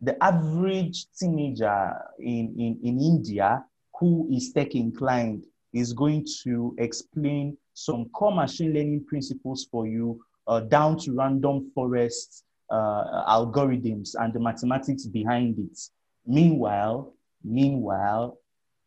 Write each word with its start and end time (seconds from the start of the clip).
the 0.00 0.22
average 0.22 1.06
teenager 1.18 1.92
in, 2.20 2.54
in, 2.58 2.78
in 2.82 3.00
India 3.00 3.64
who 3.98 4.28
is 4.32 4.52
tech 4.52 4.74
inclined 4.74 5.44
is 5.72 5.92
going 5.92 6.26
to 6.44 6.74
explain 6.78 7.56
some 7.74 8.08
core 8.10 8.34
machine 8.34 8.72
learning 8.72 9.04
principles 9.06 9.66
for 9.70 9.86
you 9.86 10.20
uh, 10.46 10.60
down 10.60 10.96
to 10.98 11.12
random 11.14 11.70
forest 11.74 12.44
uh, 12.70 13.24
algorithms 13.28 14.14
and 14.20 14.32
the 14.32 14.40
mathematics 14.40 15.06
behind 15.06 15.58
it. 15.58 15.78
Meanwhile, 16.26 17.12
meanwhile, 17.44 18.38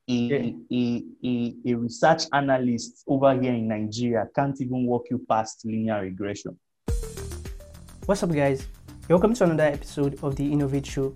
a, 0.09 0.55
a, 0.71 1.04
a, 1.23 1.55
a 1.68 1.73
research 1.75 2.23
analyst 2.34 3.04
over 3.07 3.39
here 3.39 3.54
in 3.54 3.68
Nigeria 3.68 4.28
can't 4.36 4.59
even 4.59 4.86
walk 4.86 5.05
you 5.09 5.23
past 5.30 5.62
linear 5.66 6.02
regression. 6.02 6.57
What's 8.05 8.23
up, 8.23 8.32
guys? 8.32 8.68
Welcome 9.12 9.34
to 9.34 9.43
another 9.43 9.66
episode 9.66 10.23
of 10.23 10.38
the 10.38 10.50
Innovate 10.50 10.86
Show. 10.86 11.14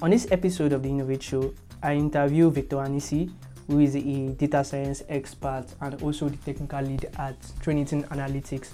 On 0.00 0.08
this 0.08 0.26
episode 0.30 0.72
of 0.72 0.82
the 0.82 0.88
Innovate 0.88 1.22
Show, 1.22 1.52
I 1.82 1.92
interview 1.92 2.50
Victor 2.50 2.76
Anisi, 2.76 3.30
who 3.66 3.80
is 3.80 3.94
a 3.94 4.28
data 4.28 4.64
science 4.64 5.02
expert 5.10 5.66
and 5.82 6.02
also 6.02 6.30
the 6.30 6.38
technical 6.38 6.80
lead 6.80 7.04
at 7.18 7.38
Trainiton 7.60 8.08
Analytics. 8.08 8.70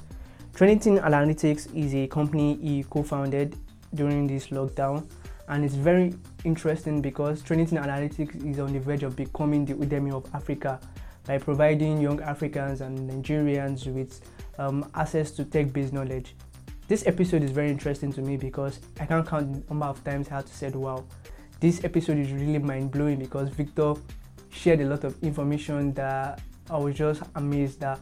Trainiton 0.54 1.02
Analytics 1.02 1.74
is 1.74 1.92
a 1.96 2.06
company 2.06 2.56
he 2.62 2.84
co 2.84 3.02
founded 3.02 3.56
during 3.96 4.28
this 4.28 4.46
lockdown, 4.50 5.04
and 5.48 5.64
it's 5.64 5.74
very 5.74 6.14
interesting 6.44 7.02
because 7.02 7.42
Trainiton 7.42 7.84
Analytics 7.84 8.48
is 8.48 8.60
on 8.60 8.72
the 8.72 8.78
verge 8.78 9.02
of 9.02 9.16
becoming 9.16 9.64
the 9.64 9.74
Udemy 9.74 10.12
of 10.14 10.32
Africa 10.36 10.78
by 11.26 11.36
providing 11.36 12.00
young 12.00 12.20
Africans 12.22 12.80
and 12.80 13.10
Nigerians 13.10 13.92
with 13.92 14.20
um, 14.60 14.88
access 14.94 15.32
to 15.32 15.44
tech 15.44 15.72
based 15.72 15.92
knowledge. 15.92 16.36
This 16.92 17.06
episode 17.06 17.42
is 17.42 17.52
very 17.52 17.70
interesting 17.70 18.12
to 18.12 18.20
me 18.20 18.36
because 18.36 18.78
I 19.00 19.06
can't 19.06 19.26
count 19.26 19.66
the 19.66 19.72
number 19.72 19.86
of 19.86 20.04
times 20.04 20.28
I 20.28 20.34
had 20.34 20.46
to 20.46 20.54
say, 20.54 20.68
wow, 20.68 21.02
this 21.58 21.82
episode 21.84 22.18
is 22.18 22.30
really 22.32 22.58
mind 22.58 22.90
blowing 22.90 23.18
because 23.18 23.48
Victor 23.48 23.94
shared 24.50 24.82
a 24.82 24.84
lot 24.84 25.02
of 25.04 25.16
information 25.24 25.94
that 25.94 26.42
I 26.68 26.76
was 26.76 26.94
just 26.94 27.22
amazed 27.34 27.80
that 27.80 27.98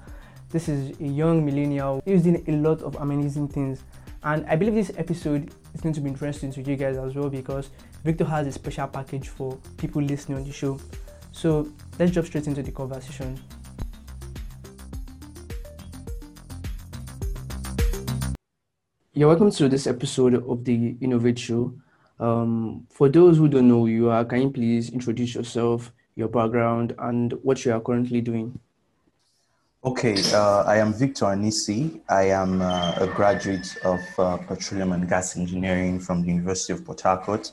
this 0.48 0.68
is 0.68 0.98
a 0.98 1.04
young 1.04 1.46
millennial 1.46 2.02
doing 2.04 2.42
a 2.48 2.52
lot 2.56 2.82
of 2.82 2.96
amazing 2.96 3.46
things. 3.46 3.80
And 4.24 4.44
I 4.46 4.56
believe 4.56 4.74
this 4.74 4.90
episode 4.98 5.54
is 5.72 5.80
going 5.80 5.94
to 5.94 6.00
be 6.00 6.08
interesting 6.08 6.50
to 6.54 6.60
you 6.60 6.74
guys 6.74 6.96
as 6.96 7.14
well 7.14 7.30
because 7.30 7.70
Victor 8.02 8.24
has 8.24 8.48
a 8.48 8.50
special 8.50 8.88
package 8.88 9.28
for 9.28 9.56
people 9.76 10.02
listening 10.02 10.38
on 10.38 10.42
the 10.42 10.52
show. 10.52 10.80
So 11.30 11.68
let's 12.00 12.10
jump 12.10 12.26
straight 12.26 12.48
into 12.48 12.64
the 12.64 12.72
conversation. 12.72 13.38
You're 19.20 19.28
welcome 19.28 19.50
to 19.50 19.68
this 19.68 19.86
episode 19.86 20.32
of 20.48 20.64
the 20.64 20.96
Innovate 21.02 21.38
Show. 21.38 21.74
Um, 22.18 22.86
for 22.88 23.10
those 23.10 23.36
who 23.36 23.48
don't 23.48 23.68
know 23.68 23.84
you 23.84 24.08
are, 24.08 24.24
can 24.24 24.40
you 24.40 24.50
please 24.50 24.88
introduce 24.88 25.34
yourself, 25.34 25.92
your 26.16 26.28
background, 26.28 26.94
and 26.98 27.34
what 27.42 27.62
you 27.62 27.74
are 27.74 27.80
currently 27.82 28.22
doing? 28.22 28.58
Okay, 29.84 30.14
uh, 30.32 30.62
I 30.62 30.78
am 30.78 30.94
Victor 30.94 31.26
Anisi. 31.26 32.00
I 32.08 32.30
am 32.30 32.62
uh, 32.62 32.94
a 32.96 33.08
graduate 33.08 33.76
of 33.84 34.00
uh, 34.16 34.38
petroleum 34.38 34.92
and 34.92 35.06
gas 35.06 35.36
engineering 35.36 36.00
from 36.00 36.22
the 36.22 36.28
University 36.28 36.72
of 36.72 36.86
Port 36.86 37.02
Harcourt. 37.02 37.52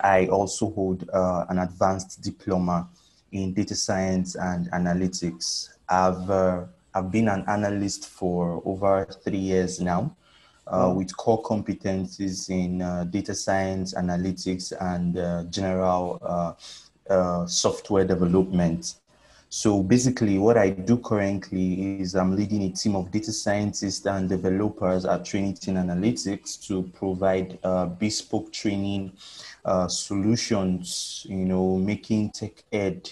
I 0.00 0.26
also 0.26 0.70
hold 0.70 1.10
uh, 1.12 1.46
an 1.48 1.58
advanced 1.58 2.22
diploma 2.22 2.88
in 3.32 3.54
data 3.54 3.74
science 3.74 4.36
and 4.36 4.70
analytics. 4.70 5.70
I've, 5.88 6.30
uh, 6.30 6.66
I've 6.94 7.10
been 7.10 7.26
an 7.26 7.42
analyst 7.48 8.08
for 8.08 8.62
over 8.64 9.04
three 9.24 9.38
years 9.38 9.80
now. 9.80 10.14
Uh, 10.70 10.92
with 10.94 11.16
core 11.16 11.42
competencies 11.42 12.50
in 12.50 12.82
uh, 12.82 13.02
data 13.04 13.34
science, 13.34 13.94
analytics, 13.94 14.70
and 14.94 15.16
uh, 15.16 15.42
general 15.44 16.18
uh, 16.20 16.52
uh, 17.10 17.46
software 17.46 18.04
development. 18.04 18.96
So 19.48 19.82
basically, 19.82 20.36
what 20.36 20.58
I 20.58 20.68
do 20.68 20.98
currently 20.98 22.02
is 22.02 22.14
I'm 22.14 22.36
leading 22.36 22.64
a 22.64 22.70
team 22.70 22.96
of 22.96 23.10
data 23.10 23.32
scientists 23.32 24.04
and 24.04 24.28
developers 24.28 25.06
at 25.06 25.22
Trainiton 25.22 25.76
Analytics 25.76 26.66
to 26.66 26.82
provide 26.92 27.58
uh, 27.64 27.86
bespoke 27.86 28.52
training 28.52 29.12
solutions, 29.88 31.24
you 31.30 31.46
know, 31.46 31.78
making 31.78 32.32
tech 32.32 32.62
ed 32.70 33.10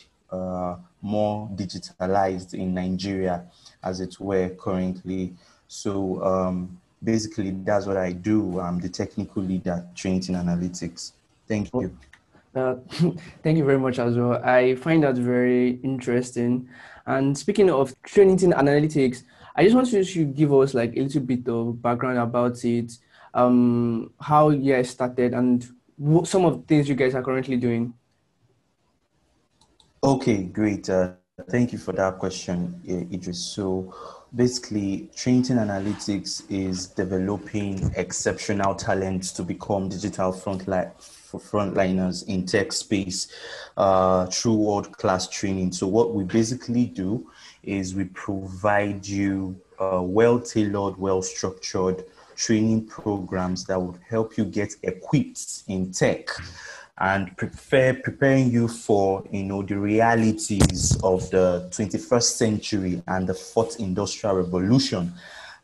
more 1.01 1.49
digitalized 1.55 2.53
in 2.53 2.75
Nigeria, 2.75 3.47
as 3.83 4.01
it 4.01 4.21
were 4.21 4.51
currently. 4.51 5.35
So 5.69 6.23
um, 6.23 6.79
basically 7.03 7.51
that's 7.51 7.87
what 7.87 7.97
I 7.97 8.13
do. 8.13 8.61
I'm 8.61 8.81
the 8.81 8.89
technical 8.89 9.43
lead 9.43 9.67
at 9.67 9.95
Trainiton 9.95 10.35
Analytics. 10.35 11.13
Thank 11.47 11.71
you. 11.75 11.97
Uh, 12.55 12.77
thank 13.43 13.59
you 13.59 13.65
very 13.65 13.79
much 13.79 13.99
as 13.99 14.17
well. 14.17 14.41
I 14.45 14.75
find 14.77 15.03
that 15.03 15.17
very 15.17 15.81
interesting. 15.83 16.69
And 17.07 17.37
speaking 17.37 17.71
of 17.71 17.95
Trainiton 18.03 18.53
Analytics, 18.55 19.23
I 19.55 19.63
just 19.65 19.75
want 19.75 19.93
you 19.93 20.05
to 20.05 20.25
give 20.25 20.53
us 20.53 20.75
like 20.75 20.97
a 20.97 21.03
little 21.03 21.23
bit 21.23 21.49
of 21.49 21.81
background 21.81 22.19
about 22.19 22.65
it, 22.65 22.93
um, 23.35 24.13
how 24.21 24.51
you 24.51 24.75
guys 24.75 24.91
started, 24.91 25.35
and 25.35 25.67
what, 25.97 26.27
some 26.27 26.45
of 26.45 26.61
the 26.61 26.63
things 26.67 26.89
you 26.89 26.95
guys 26.95 27.15
are 27.15 27.23
currently 27.23 27.57
doing. 27.57 27.95
Okay, 30.03 30.45
great. 30.45 30.89
Uh, 30.91 31.13
thank 31.51 31.73
you 31.73 31.79
for 31.79 31.93
that 31.93 32.19
question, 32.19 32.81
Idris. 32.87 33.39
So, 33.39 33.95
basically 34.37 35.09
Trainiton 35.17 35.57
Analytics 35.57 36.43
is 36.51 36.89
developing 36.89 37.91
exceptional 37.97 38.75
talents 38.75 39.33
to 39.33 39.43
become 39.43 39.89
digital 39.89 40.33
frontline 40.33 40.93
frontliners 41.33 42.27
in 42.29 42.47
tech 42.47 42.73
space 42.73 43.29
uh, 43.77 44.27
through 44.27 44.55
world-class 44.55 45.29
training. 45.29 45.73
So 45.73 45.87
what 45.87 46.15
we 46.15 46.25
basically 46.25 46.87
do 46.87 47.31
is 47.63 47.95
we 47.95 48.05
provide 48.05 49.07
you 49.07 49.61
uh, 49.79 50.01
well-tailored, 50.03 50.97
well-structured 50.97 52.05
training 52.37 52.87
programs 52.87 53.65
that 53.65 53.81
would 53.81 53.99
help 54.09 54.39
you 54.39 54.45
get 54.45 54.77
equipped 54.83 55.65
in 55.69 55.91
tech 55.93 56.29
and 56.99 57.37
prepare 57.37 57.95
preparing 57.95 58.51
you 58.51 58.69
for 58.69 59.23
you 59.31 59.43
know 59.43 59.63
the 59.63 59.79
realities 59.79 60.97
of 61.03 61.29
the 61.31 61.69
21st 61.71 62.23
century 62.23 63.03
and 63.09 63.29
the 63.29 63.35
fourth 63.35 63.79
industrial 63.79 64.37
revolution 64.37 65.13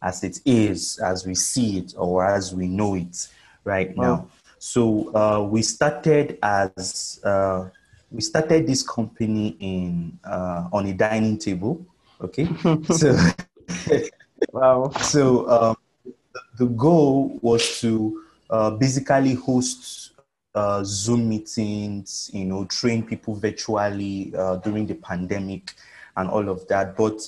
as 0.02 0.24
it 0.24 0.40
is 0.44 0.98
as 0.98 1.26
we 1.26 1.34
see 1.34 1.78
it 1.78 1.94
or 1.96 2.24
as 2.26 2.54
we 2.54 2.66
know 2.66 2.94
it 2.94 3.28
right 3.64 3.96
now. 3.96 4.26
So 4.58 5.14
uh, 5.14 5.42
we 5.42 5.62
started 5.62 6.38
as 6.42 7.20
uh, 7.24 7.68
we 8.10 8.20
started 8.20 8.66
this 8.66 8.82
company 8.82 9.56
in 9.58 10.18
uh, 10.24 10.68
on 10.72 10.86
a 10.86 10.92
dining 10.92 11.38
table 11.38 11.86
okay? 12.22 12.48
So 12.92 13.16
wow. 14.52 14.90
so 15.00 15.48
um, 15.48 15.76
the 16.58 16.66
goal 16.66 17.38
was 17.42 17.80
to 17.80 18.22
uh, 18.50 18.70
basically 18.70 19.34
host 19.34 20.01
uh, 20.54 20.82
Zoom 20.84 21.28
meetings, 21.28 22.30
you 22.32 22.44
know, 22.44 22.64
train 22.66 23.02
people 23.02 23.34
virtually 23.34 24.32
uh, 24.36 24.56
during 24.56 24.86
the 24.86 24.94
pandemic 24.94 25.74
and 26.16 26.28
all 26.30 26.48
of 26.48 26.66
that. 26.68 26.96
But 26.96 27.26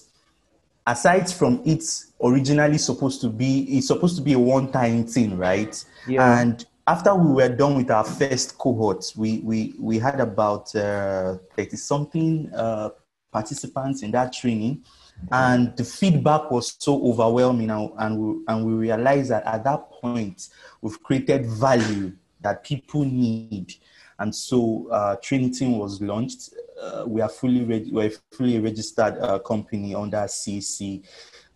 aside 0.87 1.31
from 1.31 1.63
it's 1.65 2.13
originally 2.23 2.79
supposed 2.79 3.21
to 3.23 3.29
be, 3.29 3.63
it's 3.79 3.87
supposed 3.89 4.17
to 4.17 4.23
be 4.23 4.35
a 4.35 4.39
one-time 4.39 5.07
thing, 5.07 5.39
right? 5.39 5.83
Yeah. 6.07 6.41
And 6.41 6.65
after 6.87 7.15
we 7.15 7.33
were 7.33 7.49
done 7.49 7.77
with 7.77 7.91
our 7.91 8.05
first 8.05 8.59
cohort, 8.59 9.11
we 9.17 9.39
we 9.39 9.75
we 9.79 9.99
had 9.99 10.21
about 10.21 10.75
uh, 10.77 11.39
thirty 11.57 11.77
something 11.77 12.51
uh, 12.55 12.91
participants 13.33 14.03
in 14.03 14.11
that 14.11 14.35
training, 14.35 14.85
and 15.33 15.75
the 15.79 15.85
feedback 15.85 16.51
was 16.51 16.77
so 16.79 17.03
overwhelming, 17.03 17.71
and, 17.71 17.91
and 17.99 18.19
we 18.19 18.45
and 18.49 18.67
we 18.67 18.73
realized 18.75 19.31
that 19.31 19.47
at 19.47 19.65
that 19.65 19.91
point 19.91 20.49
we've 20.83 21.03
created 21.03 21.47
value 21.47 22.13
that 22.45 22.63
people 22.63 23.05
need. 23.05 23.75
And 24.21 24.33
so 24.33 24.89
uh, 24.93 25.17
Trainiton 25.17 25.77
was 25.79 26.01
launched. 26.01 26.51
Uh, 26.81 27.05
we 27.07 27.21
are 27.21 27.29
fully 27.29 27.65
reg- 27.65 27.91
we're 27.91 28.13
fully 28.31 28.61
registered 28.61 29.19
uh, 29.19 29.41
company 29.41 29.95
under 29.95 30.19
CAC 30.19 31.05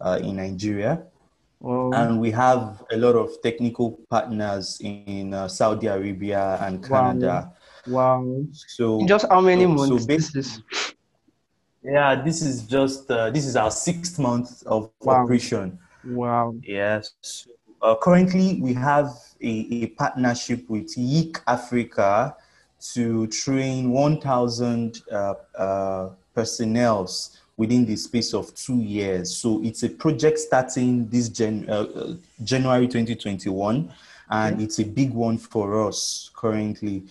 uh, 0.01 0.19
in 0.21 0.37
Nigeria. 0.37 1.05
And 1.61 2.21
we 2.21 2.31
have 2.31 2.85
a 2.93 2.97
lot 2.97 3.17
of 3.17 3.31
technical 3.43 3.99
partners 4.09 4.79
in 4.81 5.35
uh, 5.35 5.49
Saudi 5.49 5.89
Arabia 5.89 6.59
and 6.63 6.83
Canada. 6.87 7.53
Wow. 7.87 8.23
wow. 8.23 8.45
So 8.53 9.05
just 9.07 9.27
how 9.29 9.41
many 9.41 9.65
so, 9.65 9.69
months? 9.69 10.03
So 10.03 10.07
this 10.07 10.35
is? 10.37 10.63
Yeah, 11.83 12.23
this 12.23 12.43
is 12.43 12.63
just 12.63 13.11
uh, 13.11 13.31
this 13.31 13.45
is 13.45 13.57
our 13.57 13.71
sixth 13.71 14.19
month 14.19 14.63
of 14.67 14.91
wow. 15.01 15.23
operation. 15.23 15.79
Wow. 16.05 16.55
Yes. 16.63 17.47
Uh, 17.81 17.95
currently, 17.95 18.59
we 18.61 18.75
have 18.75 19.11
a, 19.41 19.83
a 19.83 19.87
partnership 19.89 20.69
with 20.69 20.95
YIC 20.97 21.41
Africa 21.47 22.37
to 22.95 23.27
train 23.29 23.91
1,000 23.91 25.03
uh, 25.11 25.35
uh, 25.57 26.11
personnel 26.35 27.09
within 27.57 27.85
the 27.85 27.97
space 27.97 28.35
of 28.35 28.55
two 28.55 28.79
years. 28.79 29.37
So 29.37 29.63
it's 29.65 29.83
a 29.83 29.89
project 29.89 30.39
starting 30.39 31.09
this 31.09 31.29
Jan- 31.29 31.69
uh, 31.69 31.87
uh 31.95 32.15
January 32.45 32.87
2021 32.87 33.93
and 34.31 34.55
Okay. 34.55 34.65
it's 34.65 34.79
a 34.79 34.85
big 34.85 35.13
one 35.13 35.39
for 35.39 35.87
us 35.87 36.31
currently. 36.35 37.03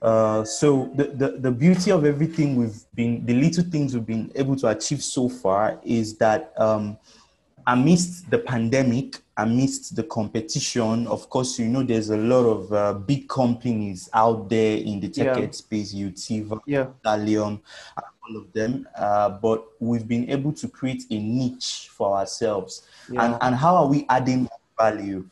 Uh, 0.00 0.44
so 0.44 0.92
the, 0.94 1.04
the 1.04 1.28
the 1.38 1.50
beauty 1.50 1.90
of 1.90 2.04
everything 2.04 2.54
we've 2.54 2.84
been 2.94 3.26
the 3.26 3.34
little 3.34 3.64
things 3.64 3.94
we've 3.94 4.06
been 4.06 4.30
able 4.36 4.54
to 4.54 4.68
achieve 4.68 5.02
so 5.02 5.28
far 5.28 5.80
is 5.82 6.16
that 6.18 6.52
um, 6.56 6.96
amidst 7.66 8.30
the 8.30 8.38
pandemic, 8.38 9.20
amidst 9.38 9.94
the 9.94 10.02
competition, 10.02 11.06
of 11.06 11.30
course, 11.30 11.58
you 11.60 11.68
know, 11.68 11.82
there's 11.84 12.10
a 12.10 12.16
lot 12.16 12.44
of 12.44 12.72
uh, 12.72 12.92
big 12.92 13.28
companies 13.28 14.10
out 14.12 14.48
there 14.50 14.76
in 14.76 14.98
the 15.00 15.08
tech 15.08 15.38
Yeah. 15.38 15.50
space, 15.52 15.94
Utiva, 15.94 16.60
Yeah. 16.66 16.88
All 17.06 18.36
of 18.36 18.52
them. 18.52 18.86
Uh, 18.94 19.30
but 19.30 19.64
we've 19.80 20.06
been 20.06 20.28
able 20.28 20.52
to 20.52 20.68
create 20.68 21.04
a 21.10 21.18
niche 21.18 21.88
for 21.90 22.18
ourselves. 22.18 22.82
Yeah. 23.10 23.24
And, 23.24 23.38
and 23.40 23.54
how 23.54 23.76
are 23.76 23.86
we 23.86 24.04
adding 24.10 24.48
value? 24.76 25.24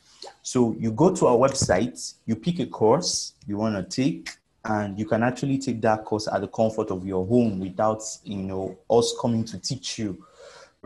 So 0.42 0.74
you 0.78 0.92
go 0.92 1.14
to 1.14 1.26
our 1.26 1.36
website, 1.36 2.14
you 2.24 2.36
pick 2.36 2.58
a 2.60 2.66
course 2.66 3.34
you 3.46 3.58
want 3.58 3.74
to 3.76 3.82
take, 3.82 4.30
and 4.64 4.98
you 4.98 5.04
can 5.04 5.22
actually 5.22 5.58
take 5.58 5.80
that 5.82 6.04
course 6.04 6.26
at 6.32 6.40
the 6.40 6.48
comfort 6.48 6.90
of 6.90 7.04
your 7.04 7.26
home 7.26 7.60
without, 7.60 8.02
you 8.24 8.38
know, 8.38 8.78
us 8.88 9.14
coming 9.20 9.44
to 9.44 9.58
teach 9.58 9.98
you 9.98 10.24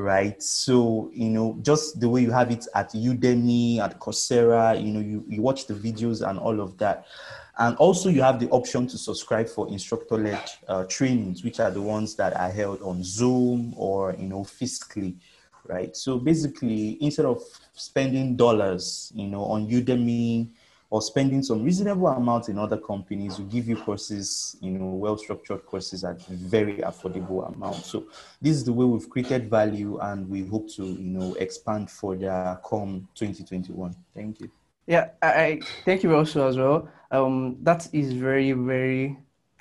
right? 0.01 0.43
So, 0.43 1.11
you 1.13 1.29
know, 1.29 1.59
just 1.63 2.01
the 2.01 2.09
way 2.09 2.23
you 2.23 2.31
have 2.31 2.51
it 2.51 2.67
at 2.75 2.93
Udemy, 2.93 3.79
at 3.79 4.01
Coursera, 4.01 4.83
you 4.83 4.93
know, 4.93 5.01
you, 5.01 5.25
you 5.29 5.43
watch 5.43 5.67
the 5.67 5.75
videos 5.75 6.27
and 6.29 6.39
all 6.39 6.61
of 6.61 6.79
that. 6.79 7.07
And 7.59 7.77
also, 7.77 8.09
you 8.09 8.23
have 8.23 8.41
the 8.41 8.49
option 8.51 8.87
to 8.87 8.97
subscribe 8.97 9.49
for 9.49 9.69
instructor 9.69 10.17
led 10.17 10.41
uh, 10.67 10.85
trainings, 10.85 11.45
which 11.45 11.61
are 11.61 11.71
the 11.71 11.83
ones 11.83 12.15
that 12.17 12.35
are 12.35 12.51
held 12.51 12.81
on 12.81 13.05
Zoom 13.05 13.75
or, 13.77 14.15
you 14.19 14.29
know, 14.29 14.45
physically, 14.45 15.19
right? 15.67 15.95
So, 15.95 16.19
basically, 16.19 16.97
instead 17.03 17.27
of 17.27 17.43
spending 17.75 18.37
dollars, 18.37 19.13
you 19.15 19.27
know, 19.27 19.45
on 19.45 19.69
Udemy, 19.69 20.49
or 20.91 21.01
spending 21.01 21.43
some 21.43 21.63
reasonable 21.63 22.09
amount 22.09 22.49
in 22.49 22.59
other 22.59 22.77
companies 22.77 23.39
will 23.39 23.47
give 23.47 23.69
you 23.69 23.77
courses, 23.77 24.57
you 24.61 24.73
know, 24.73 24.87
well-structured 24.87 25.65
courses 25.65 26.03
at 26.03 26.21
very 26.27 26.79
affordable 26.79 27.55
amount. 27.55 27.77
So 27.77 28.07
this 28.43 28.57
is 28.57 28.65
the 28.65 28.73
way 28.73 28.85
we've 28.85 29.09
created 29.09 29.49
value 29.49 29.99
and 30.01 30.29
we 30.29 30.45
hope 30.45 30.69
to, 30.75 30.85
you 30.85 30.99
know, 30.99 31.35
expand 31.35 31.89
further 31.91 32.59
come 32.69 33.09
2021. 33.15 33.95
Thank 34.15 34.41
you. 34.41 34.51
Yeah, 34.89 35.11
I, 35.23 35.61
thank 35.85 36.03
you 36.03 36.15
also 36.17 36.49
as 36.49 36.57
well. 36.57 36.89
Um, 37.13 37.59
that 37.63 37.89
is 37.93 38.13
very, 38.13 38.51
very 38.51 39.17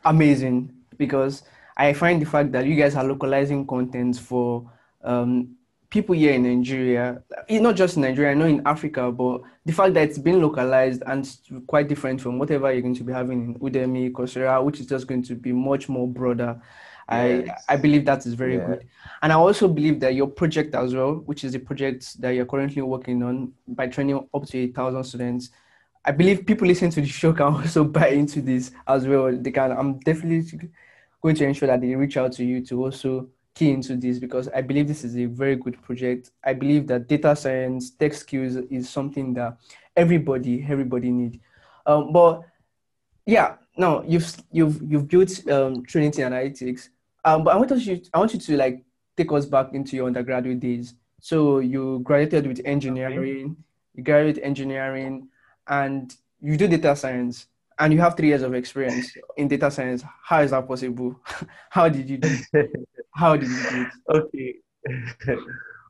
amazing 0.06 0.74
because 0.98 1.44
I 1.78 1.94
find 1.94 2.20
the 2.20 2.26
fact 2.26 2.52
that 2.54 2.66
you 2.66 2.76
guys 2.76 2.96
are 2.96 3.04
localizing 3.04 3.68
content 3.68 4.18
for 4.18 4.70
um, 5.04 5.56
people 5.90 6.14
here 6.16 6.34
in 6.34 6.44
Nigeria, 6.44 7.22
eh, 7.48 7.60
not 7.60 7.76
just 7.76 7.96
in 7.96 8.04
Nigeria, 8.04 8.32
I 8.32 8.34
know 8.36 8.46
in 8.46 8.62
Africa, 8.66 9.12
but 9.12 9.42
the 9.66 9.74
fact 9.74 9.94
that 9.96 10.08
it's 10.08 10.18
been 10.20 10.42
localized 10.42 11.02
and 11.08 11.28
quite 11.68 11.88
different 11.88 12.22
from 12.22 12.38
whatever 12.38 12.72
you're 12.72 12.82
going 12.82 12.96
to 12.96 13.04
be 13.04 13.14
having 13.14 13.44
in 13.46 13.56
Udemy, 13.56 14.12
Coursera, 14.12 14.64
which 14.64 14.80
is 14.80 14.86
just 14.86 15.08
going 15.08 15.24
to 15.24 15.36
be 15.36 15.52
much 15.52 15.90
more 15.90 16.08
broader. 16.08 16.62
I, 17.08 17.28
Yes. 17.46 17.66
I 17.68 17.76
believe 17.76 18.06
that 18.06 18.26
is 18.28 18.36
very 18.36 18.58
Yeah. 18.58 18.68
good. 18.68 18.88
And 19.24 19.32
I 19.32 19.36
also 19.36 19.68
believe 19.68 20.00
that 20.02 20.14
your 20.14 20.28
project 20.28 20.76
as 20.76 20.94
well, 20.94 21.16
which 21.26 21.44
is 21.44 21.54
the 21.54 21.60
project 21.60 22.22
that 22.22 22.32
you're 22.32 22.46
currently 22.46 22.84
working 22.84 23.24
on 23.24 23.52
by 23.68 23.88
training 23.88 24.28
up 24.32 24.46
to 24.46 24.58
a 24.60 24.68
thousand 24.68 25.04
students, 25.06 25.50
I 26.06 26.12
believe 26.12 26.46
people 26.46 26.68
listening 26.68 26.92
to 26.92 27.02
the 27.02 27.08
show 27.08 27.34
can 27.34 27.54
also 27.56 27.84
buy 27.84 28.10
into 28.10 28.42
this 28.44 28.72
as 28.88 29.08
well. 29.08 29.36
They 29.36 29.52
can. 29.52 29.72
I'm 29.72 29.98
definitely 30.00 30.70
going 31.22 31.36
to 31.36 31.46
ensure 31.46 31.68
that 31.68 31.82
they 31.82 31.96
reach 31.96 32.16
out 32.16 32.32
to 32.34 32.46
you 32.46 32.64
to 32.68 32.86
also 32.86 33.28
key 33.60 33.72
into 33.72 33.98
this 33.98 34.20
because 34.20 34.48
I 34.56 34.62
believe 34.62 34.88
this 34.88 35.04
is 35.04 35.18
a 35.18 35.26
very 35.26 35.58
good 35.58 35.82
project. 35.84 36.32
I 36.46 36.54
believe 36.54 36.88
that 36.88 37.10
data 37.10 37.36
science, 37.36 37.90
tech 37.90 38.14
skills 38.14 38.56
is 38.56 38.90
something 38.90 39.34
that 39.34 39.58
everybody, 39.98 40.66
everybody 40.68 41.12
need. 41.12 41.42
Um, 41.86 42.14
but 42.14 42.44
yeah, 43.26 43.56
no, 43.78 44.02
you've 44.08 44.34
you've 44.50 44.82
you've 44.90 45.08
built 45.10 45.32
um, 45.50 45.84
Trainiton 45.84 46.26
Analytics. 46.30 46.88
Um, 47.26 47.44
but 47.44 47.54
I 47.54 47.58
want 47.58 47.72
you, 47.86 48.02
I 48.14 48.20
want 48.20 48.34
you 48.34 48.40
to 48.40 48.56
like 48.56 48.82
take 49.18 49.32
us 49.34 49.46
back 49.46 49.74
into 49.74 49.98
your 49.98 50.08
undergraduate 50.08 50.62
days. 50.62 50.94
So 51.20 51.60
you 51.60 52.00
graduated 52.00 52.48
with 52.48 52.62
engineering, 52.64 53.58
you 53.94 54.04
graduated 54.04 54.42
engineering, 54.42 55.28
and 55.68 56.16
you 56.40 56.56
do 56.56 56.66
data 56.70 56.96
science, 56.96 57.48
and 57.80 57.94
you 57.94 58.00
have 58.00 58.16
three 58.16 58.28
years 58.28 58.42
of 58.42 58.54
experience 58.54 59.12
in 59.38 59.48
data 59.48 59.72
science. 59.72 60.04
How 60.24 60.42
is 60.42 60.52
that 60.52 60.68
possible? 60.68 61.20
How 61.70 61.90
did 61.90 62.10
you 62.10 62.18
do? 62.18 62.38
it? 62.54 62.72
How 63.16 63.36
did 63.38 63.50
you 63.50 63.70
do 63.70 63.82
it? 63.82 63.88
Okay. 64.10 64.56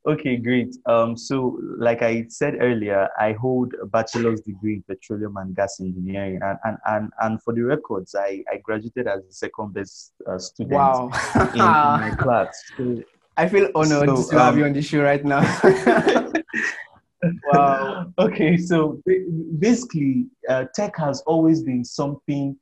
okay, 0.08 0.38
great. 0.38 0.76
Um, 0.86 1.16
so 1.18 1.60
like 1.78 2.02
I 2.02 2.26
said 2.30 2.56
earlier, 2.60 3.08
I 3.20 3.34
hold 3.34 3.74
a 3.82 3.86
bachelor's 3.86 4.42
degree 4.42 4.76
in 4.76 4.84
petroleum 4.84 5.38
and 5.38 5.56
gas 5.56 5.80
engineering, 5.80 6.40
and 6.42 6.58
and 6.64 6.78
and, 6.88 7.12
and 7.22 7.44
for 7.44 7.54
the 7.54 7.62
records, 7.62 8.16
I, 8.16 8.44
I 8.52 8.58
graduated 8.64 9.08
as 9.08 9.24
the 9.26 9.34
second 9.34 9.74
best 9.74 10.14
uh, 10.28 10.38
student 10.40 10.74
Wow. 10.74 11.12
in, 11.54 11.60
in 11.60 11.60
my 11.62 12.16
class. 12.18 12.64
So, 12.78 13.04
I 13.38 13.48
feel 13.48 13.70
honored 13.76 14.10
So, 14.18 14.32
to 14.32 14.38
have 14.40 14.54
um, 14.54 14.60
you 14.60 14.66
on 14.66 14.74
the 14.74 14.82
show 14.82 15.02
right 15.04 15.24
now. 15.24 15.42
Wow. 17.54 18.12
okay, 18.18 18.58
so 18.58 19.02
basically, 19.60 20.28
uh, 20.48 20.66
tech 20.74 20.98
has 20.98 21.22
always 21.22 21.64
been 21.64 21.84
something 21.84 22.56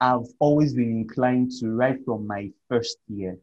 I've 0.00 0.26
always 0.38 0.74
been 0.74 0.90
inclined 0.90 1.52
to 1.60 1.70
right 1.70 1.98
from 2.04 2.26
my 2.26 2.50
first 2.68 2.98
year. 3.08 3.38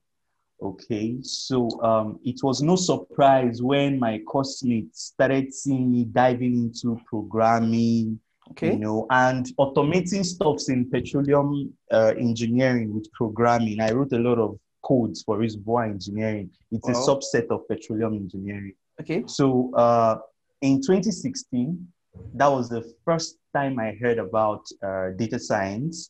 Okay, 0.62 1.18
so 1.22 1.70
um, 1.82 2.20
it 2.24 2.42
was 2.44 2.62
no 2.62 2.76
surprise 2.76 3.62
when 3.62 4.00
my 4.00 4.20
course 4.20 4.64
mates 4.64 5.12
started 5.14 5.54
seeing 5.54 5.92
me 5.92 6.06
diving 6.06 6.54
into 6.54 7.00
programming, 7.06 8.20
Okay. 8.52 8.74
you 8.74 8.80
know, 8.80 9.08
and 9.10 9.48
automating 9.58 10.24
stuffs 10.24 10.70
in 10.70 10.90
petroleum 10.90 11.74
uh, 11.92 12.14
engineering 12.18 12.94
with 12.94 13.12
programming. 13.14 13.80
I 13.80 13.92
wrote 13.92 14.12
a 14.12 14.20
lot 14.20 14.38
of 14.38 14.60
codes 14.84 15.24
for 15.24 15.38
reservoir 15.38 15.86
engineering. 15.86 16.52
It's 16.72 16.88
a 16.88 16.92
subset 16.92 17.48
of 17.50 17.68
petroleum 17.68 18.14
engineering. 18.14 18.74
Okay. 19.02 19.24
So 19.28 19.74
uh, 19.76 20.18
in 20.64 20.82
2016, 20.82 21.86
that 22.36 22.48
was 22.48 22.70
the 22.70 22.96
first 23.04 23.38
time 23.54 23.78
I 23.80 23.98
heard 24.02 24.18
about 24.18 24.66
uh, 24.82 25.10
data 25.18 25.38
science. 25.38 26.10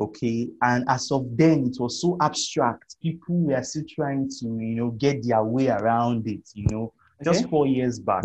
Okay, 0.00 0.48
and 0.62 0.84
as 0.88 1.10
of 1.10 1.26
then, 1.36 1.66
it 1.66 1.80
was 1.80 2.00
so 2.00 2.16
abstract. 2.20 2.94
People 3.02 3.40
were 3.40 3.62
still 3.64 3.82
trying 3.92 4.28
to, 4.28 4.46
you 4.46 4.76
know, 4.76 4.90
get 4.90 5.26
their 5.26 5.42
way 5.42 5.66
around 5.66 6.28
it. 6.28 6.48
You 6.54 6.66
know, 6.70 6.92
just 7.24 7.48
four 7.48 7.66
years 7.66 7.98
back. 7.98 8.24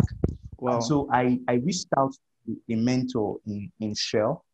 Wow. 0.58 0.74
And 0.74 0.84
so 0.84 1.08
I, 1.12 1.40
I 1.48 1.54
reached 1.54 1.88
out 1.98 2.14
to 2.46 2.56
a 2.70 2.76
mentor 2.76 3.38
in, 3.44 3.72
in 3.80 3.96
Shell, 3.96 4.44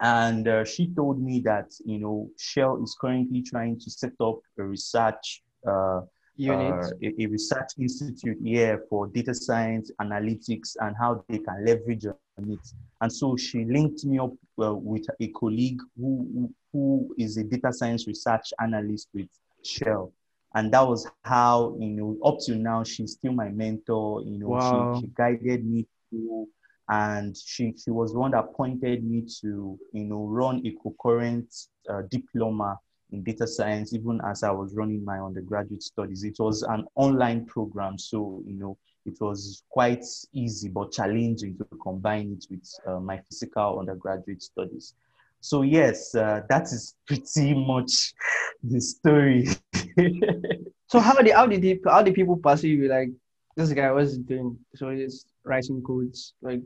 and 0.00 0.48
uh, 0.48 0.64
she 0.64 0.88
told 0.88 1.22
me 1.22 1.38
that 1.44 1.70
you 1.84 2.00
know 2.00 2.28
Shell 2.36 2.82
is 2.82 2.96
currently 3.00 3.42
trying 3.42 3.78
to 3.78 3.88
set 3.88 4.12
up 4.20 4.40
a 4.58 4.64
research 4.64 5.44
uh, 5.64 6.00
Unit. 6.36 6.72
uh, 6.74 6.90
a, 7.02 7.22
a 7.22 7.26
research 7.26 7.70
institute 7.78 8.38
here 8.42 8.82
for 8.88 9.06
data 9.08 9.34
science, 9.34 9.90
analytics, 10.00 10.76
and 10.80 10.94
how 11.00 11.24
they 11.28 11.38
can 11.38 11.64
leverage 11.64 12.06
on 12.06 12.50
it. 12.50 12.72
And 13.00 13.12
so 13.12 13.36
she 13.36 13.64
linked 13.64 14.04
me 14.04 14.18
up 14.18 14.32
uh, 14.62 14.74
with 14.74 15.06
a 15.20 15.28
colleague 15.28 15.80
who, 15.98 16.28
who 16.34 16.54
who 16.72 17.14
is 17.18 17.36
a 17.38 17.44
data 17.44 17.72
science 17.72 18.06
research 18.06 18.52
analyst 18.60 19.08
with 19.14 19.28
Shell. 19.64 20.12
And 20.54 20.72
that 20.72 20.86
was 20.86 21.06
how, 21.24 21.74
you 21.78 21.88
know, 21.88 22.18
up 22.24 22.36
to 22.46 22.54
now, 22.54 22.84
she's 22.84 23.12
still 23.12 23.32
my 23.32 23.48
mentor. 23.48 24.22
You 24.22 24.38
know, 24.38 24.48
Wow. 24.48 24.94
she, 24.94 25.06
she 25.06 25.12
guided 25.14 25.64
me 25.66 25.86
through 26.10 26.48
and 26.88 27.34
she, 27.36 27.74
she 27.82 27.90
was 27.90 28.12
the 28.12 28.18
one 28.18 28.30
that 28.32 28.52
pointed 28.54 29.04
me 29.04 29.22
to, 29.40 29.78
you 29.92 30.04
know, 30.04 30.26
run 30.26 30.62
a 30.66 30.74
concurrent 30.82 31.52
uh, 31.90 32.02
diploma 32.10 32.78
in 33.12 33.22
data 33.22 33.46
science, 33.46 33.92
even 33.94 34.20
as 34.24 34.42
I 34.42 34.50
was 34.50 34.74
running 34.74 35.04
my 35.04 35.18
undergraduate 35.20 35.82
studies. 35.82 36.24
It 36.24 36.36
was 36.38 36.62
an 36.62 36.84
online 36.96 37.46
program, 37.46 37.98
so 37.98 38.42
you 38.46 38.54
know 38.54 38.76
it 39.04 39.16
was 39.20 39.62
quite 39.70 40.04
easy 40.32 40.68
but 40.68 40.90
challenging 40.92 41.56
to 41.58 41.64
combine 41.82 42.36
it 42.38 42.46
with 42.50 42.68
uh, 42.86 42.98
my 43.00 43.18
physical 43.28 43.78
undergraduate 43.78 44.42
studies. 44.42 44.94
So 45.40 45.62
yes, 45.62 46.14
uh, 46.14 46.40
that 46.48 46.64
is 46.64 46.96
pretty 47.06 47.54
much 47.54 48.12
the 48.62 48.80
story. 48.80 49.48
So 50.88 51.00
how 51.00 51.14
did 51.14 51.34
how 51.34 51.46
did 51.46 51.62
he, 51.64 51.80
how 51.84 52.02
did 52.02 52.14
people 52.14 52.36
perceive 52.36 52.78
you 52.78 52.88
like 52.88 53.10
this 53.56 53.72
guy 53.72 53.90
was 53.90 54.18
doing 54.18 54.56
so 54.74 54.90
he's 54.90 55.26
writing 55.44 55.82
codes 55.82 56.34
like 56.42 56.60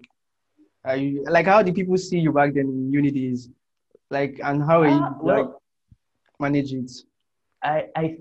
are 0.85 0.97
you 0.97 1.25
like 1.29 1.47
how 1.47 1.63
did 1.63 1.75
people 1.75 1.97
see 1.97 2.19
you 2.19 2.31
back 2.33 2.53
then 2.53 2.67
in 2.67 2.93
unities 2.93 3.49
like 4.11 4.39
and 4.45 4.63
how 4.63 4.83
are 4.83 4.89
you 4.89 5.01
Ah, 5.01 5.17
well- 5.23 5.37
like 5.39 5.49
manage 6.41 6.73
it 6.73 6.91
I, 7.63 7.87
I 7.97 8.17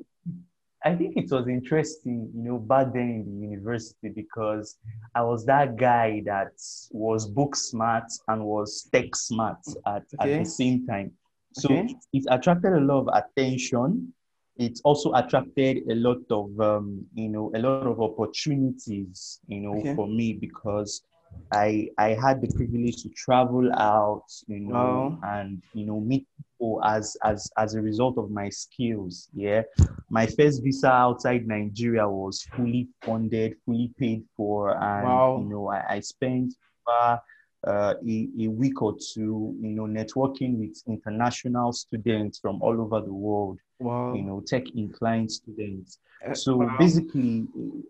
I 0.83 0.95
think 0.95 1.17
it 1.17 1.29
was 1.29 1.47
interesting, 1.47 2.31
you 2.33 2.43
know, 2.43 2.57
back 2.57 2.93
then 2.93 3.25
in 3.27 3.41
the 3.41 3.47
university 3.47 4.09
because 4.09 4.77
I 5.13 5.23
was 5.23 5.45
that 5.45 5.75
guy 5.75 6.21
that 6.25 6.53
was 6.91 7.27
book 7.27 7.55
smart 7.55 8.05
and 8.29 8.45
was 8.45 8.88
tech 8.91 9.13
smart 9.15 9.57
at, 9.85 10.03
Okay. 10.19 10.33
at 10.33 10.39
the 10.39 10.45
same 10.45 10.88
time. 10.88 11.11
So 11.53 11.69
Okay. 11.73 11.95
it, 12.13 12.25
attracted 12.29 12.73
a 12.73 12.79
lot 12.79 13.07
of 13.07 13.23
attention. 13.23 14.13
It 14.55 14.79
also 14.85 15.11
attracted 15.13 15.79
a 15.89 15.95
lot 15.95 16.23
of, 16.31 16.59
um, 16.61 17.05
you 17.13 17.27
know, 17.29 17.51
a 17.55 17.59
lot 17.59 17.85
of 17.85 17.99
opportunities, 18.01 19.41
you 19.47 19.59
know, 19.61 19.79
Okay. 19.79 19.95
for 19.95 20.07
me 20.07 20.33
because 20.33 21.03
I 21.51 21.89
I 21.98 22.09
had 22.09 22.41
the 22.41 22.48
privilege 22.55 23.01
to 23.03 23.09
travel 23.09 23.71
out, 23.74 24.25
you 24.48 24.59
know, 24.59 24.74
Wow. 24.75 25.19
and 25.24 25.62
you 25.74 25.86
know 25.86 26.00
meet 26.00 26.27
people 26.38 26.83
as 26.83 27.17
as 27.24 27.50
as 27.57 27.74
a 27.75 27.81
result 27.81 28.17
of 28.17 28.29
my 28.29 28.50
skills. 28.50 29.29
Yeah, 29.33 29.63
my 30.09 30.25
first 30.27 30.63
visa 30.63 30.89
outside 30.91 31.48
Nigeria 31.48 32.07
was 32.07 32.48
fully 32.55 32.88
funded, 33.03 33.55
fully 33.65 33.91
paid 33.98 34.24
for, 34.38 34.71
and 34.77 35.03
Wow. 35.03 35.39
you 35.43 35.50
know 35.50 35.69
I, 35.69 35.95
I 35.95 36.00
spent 36.01 36.53
uh, 36.88 37.17
uh, 37.65 37.93
a, 38.07 38.29
a 38.39 38.48
week 38.48 38.81
or 38.81 38.95
two, 39.13 39.55
you 39.59 39.71
know, 39.71 39.83
networking 39.83 40.57
with 40.57 40.81
international 40.88 41.74
students 41.74 42.39
from 42.39 42.62
all 42.62 42.79
over 42.79 43.01
the 43.01 43.13
world 43.13 43.59
Wow. 43.79 44.13
you 44.13 44.24
know, 44.24 44.41
tech 44.45 44.63
inclined 44.75 45.31
students. 45.31 46.00
Uh, 46.27 46.33
So 46.33 46.57
wow. 46.57 46.75
basically, 46.77 47.48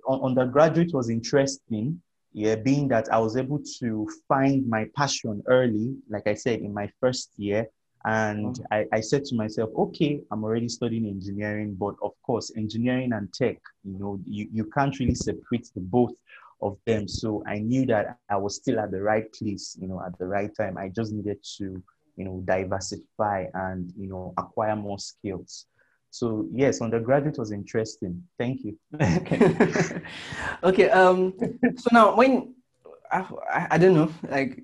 undergraduate 0.08 0.93
was 0.93 1.10
interesting, 1.10 2.01
yeah, 2.39 2.55
being 2.55 2.88
that 2.89 3.12
I 3.12 3.19
was 3.19 3.36
able 3.36 3.60
to 3.79 4.10
find 4.27 4.67
my 4.67 4.86
passion 4.96 5.43
early, 5.48 5.96
like 6.10 6.27
I 6.27 6.36
said, 6.36 6.62
in 6.62 6.74
my 6.74 6.89
first 7.01 7.34
year. 7.38 7.67
And 8.05 8.58
Wow. 8.58 8.65
I, 8.72 8.86
I 8.93 9.01
said 9.01 9.25
to 9.25 9.36
myself, 9.36 9.69
okay, 9.75 10.22
I'm 10.31 10.43
already 10.46 10.69
studying 10.69 11.05
engineering, 11.05 11.75
but 11.77 11.96
of 12.01 12.13
course, 12.24 12.51
engineering 12.55 13.12
and 13.13 13.31
tech, 13.34 13.58
you 13.84 14.00
know, 14.00 14.19
you, 14.25 14.48
you 14.53 14.65
can't 14.75 14.98
really 15.00 15.15
separate 15.15 15.67
the 15.75 15.81
both 15.81 16.13
of 16.62 16.77
them. 16.86 17.08
So 17.08 17.43
I 17.46 17.60
knew 17.60 17.86
that 17.88 18.17
I 18.29 18.38
was 18.38 18.55
still 18.55 18.79
at 18.79 18.91
the 18.91 19.01
right 19.01 19.31
place, 19.34 19.77
you 19.81 19.88
know, 19.88 20.01
at 20.05 20.17
the 20.17 20.25
right 20.27 20.51
time. 20.55 20.77
I 20.77 20.89
just 20.89 21.12
needed 21.12 21.43
to, 21.58 21.84
you 22.15 22.25
know, 22.25 22.41
diversify 22.46 23.48
and, 23.53 23.91
you 23.98 24.08
know, 24.08 24.34
acquire 24.38 24.75
more 24.77 25.00
skills. 25.00 25.65
So 26.12 26.48
yes, 26.51 26.82
undergraduate 26.82 27.38
was 27.38 27.51
interesting. 27.51 28.24
Thank 28.38 28.63
you. 28.63 28.78
okay. 29.01 30.01
okay. 30.63 30.89
Um. 30.89 31.34
So 31.78 31.89
now, 31.92 32.16
when 32.16 32.56
I, 33.12 33.25
I, 33.51 33.68
I 33.72 33.78
don't 33.78 33.94
know, 33.94 34.12
like, 34.30 34.63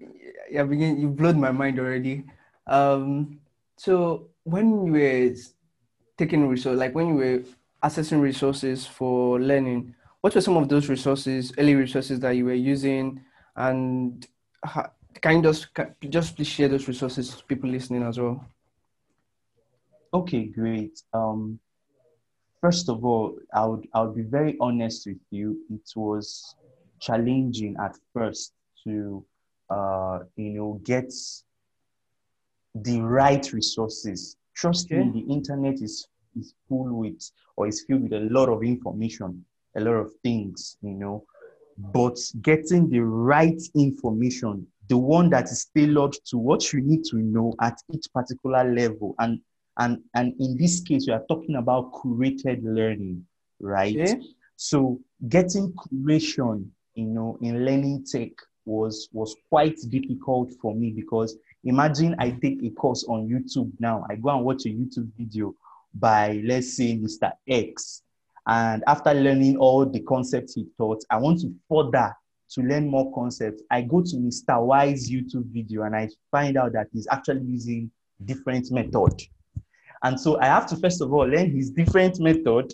yeah, 0.50 0.64
begin 0.64 1.00
you 1.00 1.10
blowed 1.10 1.38
my 1.38 1.52
mind 1.52 1.80
already. 1.80 2.24
Um. 2.68 3.40
So 3.78 4.30
when 4.44 4.86
you 4.86 4.94
were 4.94 5.36
taking 6.18 6.48
resource, 6.48 6.78
like 6.78 6.96
when 6.96 7.08
you 7.10 7.16
were 7.16 7.44
assessing 7.84 8.22
resources 8.22 8.88
for 8.88 9.40
learning, 9.40 9.94
what 10.22 10.34
were 10.34 10.42
some 10.42 10.58
of 10.58 10.70
those 10.70 10.90
resources, 10.90 11.54
early 11.58 11.75
resources 11.75 12.20
that 12.22 12.32
you 12.32 12.46
were 12.46 12.54
using, 12.54 13.22
and 13.56 14.25
ha- 14.64 14.92
can 15.22 15.38
you 15.38 15.42
just 15.44 15.68
just 16.10 16.36
please 16.36 16.48
share 16.48 16.68
those 16.68 16.88
resources 16.88 17.36
to 17.36 17.44
people 17.44 17.70
listening 17.70 18.04
as 18.04 18.20
well? 18.20 18.44
Okay, 20.15 20.45
great. 20.45 20.98
Um, 21.12 21.60
first 22.62 22.88
of 22.88 23.03
all, 23.03 23.38
I 23.53 23.65
would 23.65 23.86
I 23.93 24.01
would 24.03 24.15
be 24.15 24.22
very 24.22 24.55
honest 24.62 25.05
with 25.07 25.19
you. 25.29 25.57
It 25.69 25.89
was 25.93 26.55
challenging 27.01 27.75
at 27.84 27.98
first 28.13 28.53
to 28.86 29.25
uh, 29.69 30.19
you 30.38 30.51
know 30.51 30.79
get 30.86 31.12
the 32.75 33.01
right 33.01 33.51
resources. 33.51 34.38
Trust 34.55 34.86
Okay. 34.86 35.03
me, 35.03 35.22
the 35.22 35.34
internet 35.34 35.81
is 35.81 36.07
is 36.39 36.53
full 36.69 36.93
with 36.93 37.22
or 37.57 37.67
is 37.67 37.84
filled 37.86 38.03
with 38.03 38.13
a 38.13 38.27
lot 38.31 38.48
of 38.48 38.63
information, 38.63 39.43
a 39.75 39.81
lot 39.81 39.95
of 39.95 40.12
things, 40.24 40.77
you 40.81 40.91
know. 40.93 41.25
But 41.77 42.17
getting 42.41 42.89
the 42.89 43.01
right 43.01 43.62
information, 43.75 44.65
the 44.88 44.98
one 44.98 45.29
that 45.31 45.51
is 45.51 45.67
tailored 45.75 46.13
to 46.27 46.38
what 46.38 46.72
you 46.72 46.79
need 46.79 47.03
to 47.12 47.17
know 47.17 47.53
at 47.60 47.81
each 47.91 48.05
particular 48.13 48.63
level, 48.63 49.13
and 49.19 49.41
and 49.77 50.01
and 50.13 50.34
in 50.39 50.58
this 50.58 50.82
case, 50.82 51.05
we 51.08 51.13
are 51.13 51.24
talking 51.27 51.55
about 51.55 51.91
curated 51.94 52.62
learning, 52.63 53.25
right? 53.60 53.98
Okay. 54.00 54.22
So 54.55 55.00
getting 55.27 55.74
curation, 55.74 56.67
you 56.94 57.05
know, 57.05 57.38
in 57.41 57.65
learning 57.65 58.05
tech 58.10 58.32
was 58.65 59.10
was 59.12 59.36
quite 59.50 59.77
difficult 59.89 60.51
for 60.62 60.74
me 60.74 60.91
because 60.91 61.38
imagine 61.63 62.15
I 62.20 62.32
take 62.32 62.63
a 62.63 62.70
course 62.72 63.05
on 63.08 63.27
YouTube 63.27 63.72
now. 63.79 64.05
I 64.10 64.15
go 64.15 64.29
and 64.29 64.46
watch 64.46 64.65
a 64.65 64.70
YouTube 64.70 65.12
video 65.17 65.53
by 65.94 66.41
let's 66.44 66.75
say 66.75 66.98
Mr. 66.98 67.32
X. 67.48 68.01
And 68.48 68.84
after 68.88 69.13
learning 69.13 69.58
all 69.58 69.86
the 69.86 70.01
concepts 70.01 70.53
he 70.53 70.67
taught, 70.77 71.03
I 71.10 71.17
want 71.17 71.41
to 71.41 71.53
further 71.67 72.15
to 72.51 72.62
learn 72.62 72.88
more 72.88 73.12
concepts. 73.13 73.63
I 73.72 73.82
go 73.82 74.01
to 74.01 74.15
Mr. 74.17 74.63
Y's 74.63 75.10
YouTube 75.10 75.46
video 75.51 75.84
and 75.84 75.96
I 75.96 76.10
find 76.32 76.55
out 76.58 76.74
that 76.74 76.88
he's 76.94 77.08
actually 77.12 77.41
using 77.41 77.91
different 78.24 78.72
method. 78.72 79.22
And 80.05 80.19
so 80.19 80.39
I 80.39 80.45
have 80.45 80.67
to 80.67 80.75
first 80.75 81.01
of 81.01 81.12
all 81.12 81.25
learn 81.27 81.50
his 81.50 81.71
different 81.71 82.19
method 82.19 82.71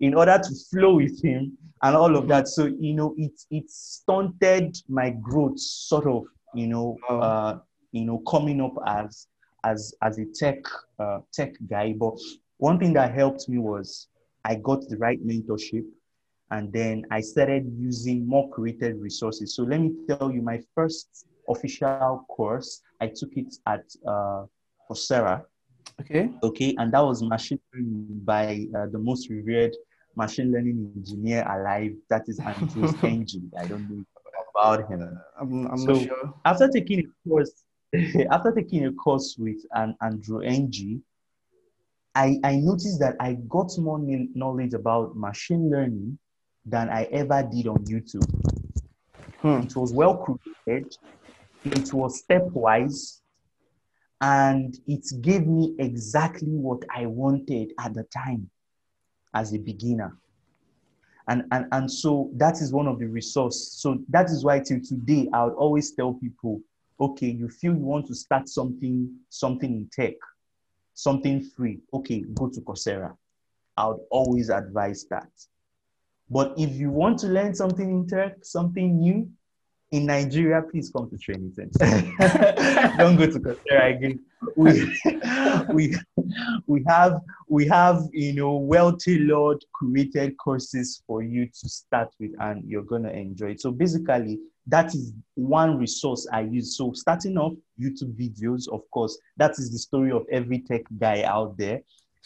in 0.00 0.12
order 0.12 0.38
to 0.38 0.54
flow 0.70 0.96
with 0.96 1.24
him 1.24 1.56
and 1.82 1.96
all 1.96 2.14
of 2.14 2.28
that. 2.28 2.46
So 2.46 2.66
you 2.66 2.92
know, 2.92 3.14
it 3.16 3.32
it 3.50 3.70
stunted 3.70 4.76
my 4.86 5.08
growth, 5.08 5.58
sort 5.58 6.06
of, 6.06 6.24
you 6.52 6.66
know, 6.66 6.98
uh, 7.08 7.56
you 7.92 8.04
know, 8.04 8.18
coming 8.30 8.60
up 8.60 8.74
as 8.86 9.28
as 9.64 9.94
as 10.02 10.18
a 10.18 10.26
tech 10.26 10.58
uh, 10.98 11.20
tech 11.32 11.54
guy. 11.66 11.94
But 11.94 12.18
one 12.58 12.78
thing 12.78 12.92
that 12.92 13.14
helped 13.14 13.48
me 13.48 13.56
was 13.56 14.08
I 14.44 14.56
got 14.56 14.86
the 14.86 14.98
right 14.98 15.26
mentorship, 15.26 15.86
and 16.50 16.70
then 16.70 17.06
I 17.10 17.22
started 17.22 17.64
using 17.78 18.28
more 18.28 18.50
created 18.50 19.00
resources. 19.00 19.56
So 19.56 19.62
let 19.62 19.80
me 19.80 19.94
tell 20.06 20.30
you, 20.30 20.42
my 20.42 20.60
first 20.74 21.24
official 21.48 22.26
course, 22.28 22.82
I 23.00 23.06
took 23.06 23.30
it 23.36 23.54
at 23.66 23.84
uh, 24.06 24.44
Coursera 24.86 25.44
Okay. 26.00 26.28
okay 26.42 26.74
and 26.78 26.92
that 26.92 27.00
was 27.00 27.22
machine 27.22 27.60
learning 27.72 28.20
by 28.24 28.66
uh, 28.76 28.86
the 28.92 28.98
most 28.98 29.30
revered 29.30 29.74
machine 30.16 30.52
learning 30.52 30.90
engineer 30.96 31.42
alive 31.48 31.92
that 32.10 32.22
is 32.28 32.38
andrew 32.40 32.84
Stengi. 32.92 33.42
i 33.58 33.66
don't 33.66 33.88
know 33.88 34.04
about 34.54 34.88
him 34.90 35.00
I'm, 35.40 35.66
I'm 35.66 35.76
So- 35.78 35.92
not 35.92 36.02
sure. 36.04 36.34
after 36.44 36.68
taking 36.68 37.00
a 37.00 37.28
course 37.28 37.52
after 38.30 38.52
taking 38.52 38.86
a 38.86 38.92
course 38.92 39.36
with 39.38 39.58
an 39.72 39.96
andrew 40.02 40.40
ng 40.42 41.02
I, 42.16 42.38
I 42.44 42.56
noticed 42.56 43.00
that 43.00 43.16
i 43.20 43.34
got 43.48 43.70
more 43.78 43.98
kn- 43.98 44.30
knowledge 44.34 44.74
about 44.74 45.16
machine 45.16 45.70
learning 45.70 46.18
than 46.66 46.88
i 46.90 47.04
ever 47.04 47.42
did 47.50 47.66
on 47.68 47.78
youtube 47.86 48.28
Hmm. 49.42 49.60
it 49.60 49.76
was 49.76 49.92
well 49.92 50.16
created 50.16 50.92
it 51.64 51.92
was 51.92 52.22
stepwise 52.24 53.20
and 54.20 54.78
it 54.86 55.04
gave 55.20 55.46
me 55.46 55.74
exactly 55.78 56.48
what 56.48 56.82
i 56.94 57.06
wanted 57.06 57.72
at 57.80 57.94
the 57.94 58.04
time 58.04 58.48
as 59.34 59.52
a 59.52 59.58
beginner. 59.58 60.16
And, 61.26 61.44
and 61.52 61.66
and 61.72 61.90
so 61.90 62.30
that 62.34 62.60
is 62.60 62.70
one 62.72 62.86
of 62.86 62.98
the 62.98 63.06
resource. 63.06 63.72
So 63.78 63.98
that 64.10 64.26
is 64.26 64.44
why 64.44 64.60
till 64.60 64.80
today 64.80 65.28
i 65.32 65.44
would 65.44 65.54
always 65.54 65.92
tell 65.92 66.14
people 66.14 66.60
okay 67.00 67.28
you 67.28 67.48
feel 67.48 67.72
you 67.72 67.80
want 67.80 68.06
to 68.06 68.14
start 68.14 68.48
something 68.48 69.10
something 69.30 69.72
in 69.74 69.88
tech 69.92 70.14
something 70.92 71.42
free. 71.42 71.80
Okay 71.92 72.24
go 72.34 72.48
to 72.48 72.60
coursera. 72.60 73.16
I 73.76 73.88
would 73.88 74.00
always 74.10 74.50
advise 74.50 75.06
that. 75.10 75.30
But 76.30 76.54
if 76.58 76.74
you 76.74 76.90
want 76.90 77.18
to 77.20 77.26
learn 77.28 77.54
something 77.54 77.90
in 77.90 78.06
tech 78.06 78.44
something 78.44 79.00
new 79.00 79.30
in 79.94 80.06
Nigeria, 80.06 80.60
please 80.60 80.90
come 80.90 81.08
to 81.08 81.16
training 81.16 81.52
center. 81.54 81.78
Don't 82.98 83.14
go 83.14 83.26
to 83.26 83.38
Coursera 83.38 83.96
again. 83.96 84.18
We, 84.56 84.92
we, 85.72 85.96
we 86.66 86.84
have 86.88 87.20
we 87.48 87.68
have 87.68 88.02
you 88.12 88.32
know 88.32 88.56
well 88.56 88.96
tailored 88.96 89.64
curated 89.80 90.36
courses 90.36 91.00
for 91.06 91.22
you 91.22 91.46
to 91.46 91.68
start 91.68 92.08
with, 92.18 92.32
and 92.40 92.64
you're 92.68 92.82
gonna 92.82 93.10
enjoy 93.10 93.50
it. 93.52 93.60
So 93.60 93.70
basically, 93.70 94.40
that 94.66 94.96
is 94.96 95.12
one 95.34 95.78
resource 95.78 96.26
I 96.32 96.40
use. 96.40 96.76
So 96.76 96.92
starting 96.92 97.38
off 97.38 97.52
YouTube 97.80 98.16
videos, 98.18 98.68
of 98.72 98.80
course, 98.90 99.16
that 99.36 99.52
is 99.52 99.70
the 99.70 99.78
story 99.78 100.10
of 100.10 100.26
every 100.28 100.58
tech 100.58 100.82
guy 100.98 101.22
out 101.22 101.56
there, 101.56 101.82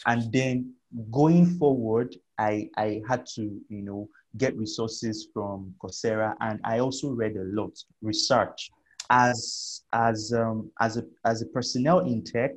and 0.07 0.31
then 0.33 0.73
going 1.11 1.45
forward, 1.59 2.15
I 2.39 2.67
I 2.77 3.03
had 3.07 3.27
to 3.35 3.43
you 3.69 3.83
know 3.83 4.09
get 4.37 4.57
resources 4.57 5.27
from 5.33 5.73
Coursera, 5.81 6.35
and 6.41 6.59
I 6.63 6.79
also 6.79 7.09
read 7.09 7.35
a 7.35 7.43
lot, 7.43 7.77
research. 8.01 8.71
As 9.09 9.81
as 9.93 10.33
um, 10.33 10.71
as 10.79 10.97
a 10.97 11.03
as 11.25 11.41
a 11.41 11.47
personnel 11.47 11.99
in 11.99 12.23
tech, 12.23 12.51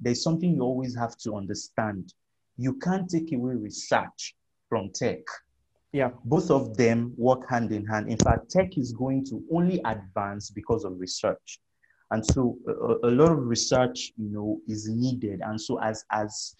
there's 0.00 0.22
something 0.22 0.54
you 0.54 0.62
always 0.62 0.94
have 0.96 1.16
to 1.18 1.34
understand. 1.34 2.14
You 2.56 2.74
can't 2.74 3.08
take 3.10 3.32
away 3.32 3.54
research 3.54 4.36
from 4.68 4.90
tech. 4.94 5.18
Yeah. 5.92 6.10
Both 6.24 6.50
of 6.50 6.76
them 6.76 7.14
work 7.16 7.48
hand 7.48 7.72
in 7.72 7.86
hand. 7.86 8.08
In 8.08 8.18
fact, 8.18 8.50
tech 8.50 8.76
is 8.76 8.92
going 8.92 9.24
to 9.26 9.42
only 9.52 9.80
advance 9.84 10.50
because 10.50 10.84
of 10.84 10.98
research. 11.00 11.58
And 12.10 12.24
so 12.24 12.56
a, 12.68 13.08
a 13.08 13.10
lot 13.10 13.32
of 13.32 13.46
research, 13.46 14.12
you 14.16 14.30
know, 14.30 14.60
is 14.68 14.88
needed. 14.88 15.40
And 15.42 15.60
so 15.60 15.80
as 15.80 16.04
as 16.12 16.54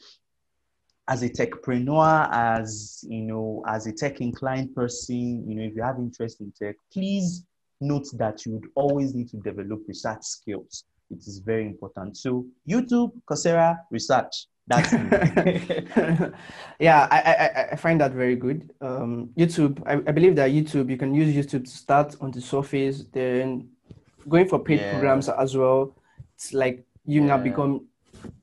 as 1.08 1.22
a 1.22 1.28
techpreneur, 1.28 2.28
as 2.32 3.04
you 3.08 3.22
know, 3.22 3.62
as 3.68 3.86
a 3.86 3.92
tech 3.92 4.20
inclined 4.20 4.74
person, 4.74 5.48
you 5.48 5.54
know, 5.54 5.62
if 5.62 5.74
you 5.74 5.82
have 5.82 5.98
interest 5.98 6.40
in 6.40 6.52
tech, 6.52 6.76
please 6.92 7.44
note 7.80 8.06
that 8.14 8.44
you 8.44 8.52
would 8.52 8.66
always 8.74 9.14
need 9.14 9.28
to 9.30 9.36
develop 9.38 9.80
research 9.86 10.22
skills. 10.22 10.84
It 11.10 11.18
is 11.18 11.38
very 11.38 11.66
important. 11.66 12.16
So 12.16 12.46
YouTube, 12.68 13.12
Coursera, 13.28 13.78
research. 13.90 14.46
That's 14.68 14.92
yeah, 16.80 17.06
I, 17.08 17.20
I, 17.20 17.68
I 17.72 17.76
find 17.76 18.00
that 18.00 18.10
very 18.12 18.34
good. 18.34 18.72
Um, 18.80 19.30
YouTube, 19.38 19.80
I, 19.86 19.92
I 19.92 20.12
believe 20.12 20.34
that 20.36 20.50
YouTube, 20.50 20.90
you 20.90 20.96
can 20.96 21.14
use 21.14 21.32
YouTube 21.32 21.64
to 21.64 21.70
start 21.70 22.16
on 22.20 22.32
the 22.32 22.40
surface, 22.40 23.04
then 23.12 23.68
going 24.28 24.48
for 24.48 24.58
paid 24.58 24.80
yeah. 24.80 24.90
programs 24.92 25.28
as 25.28 25.56
well. 25.56 25.94
It's 26.34 26.52
like 26.52 26.84
you 27.04 27.20
yeah. 27.20 27.26
now 27.28 27.38
become, 27.38 27.86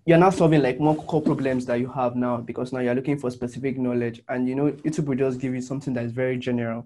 you're 0.06 0.18
now 0.18 0.30
solving 0.30 0.62
like 0.62 0.80
more 0.80 0.96
core 0.96 1.22
problems 1.22 1.66
that 1.66 1.80
you 1.80 1.88
have 1.92 2.16
now 2.16 2.38
because 2.38 2.74
now 2.74 2.80
you're 2.80 2.96
looking 2.96 3.18
for 3.18 3.30
specific 3.32 3.78
knowledge 3.78 4.22
and 4.30 4.48
you 4.48 4.56
know, 4.56 4.72
YouTube 4.72 5.06
will 5.06 5.16
just 5.16 5.40
give 5.40 5.54
you 5.54 5.62
something 5.62 5.94
that 5.94 6.06
is 6.06 6.12
very 6.12 6.38
general. 6.38 6.86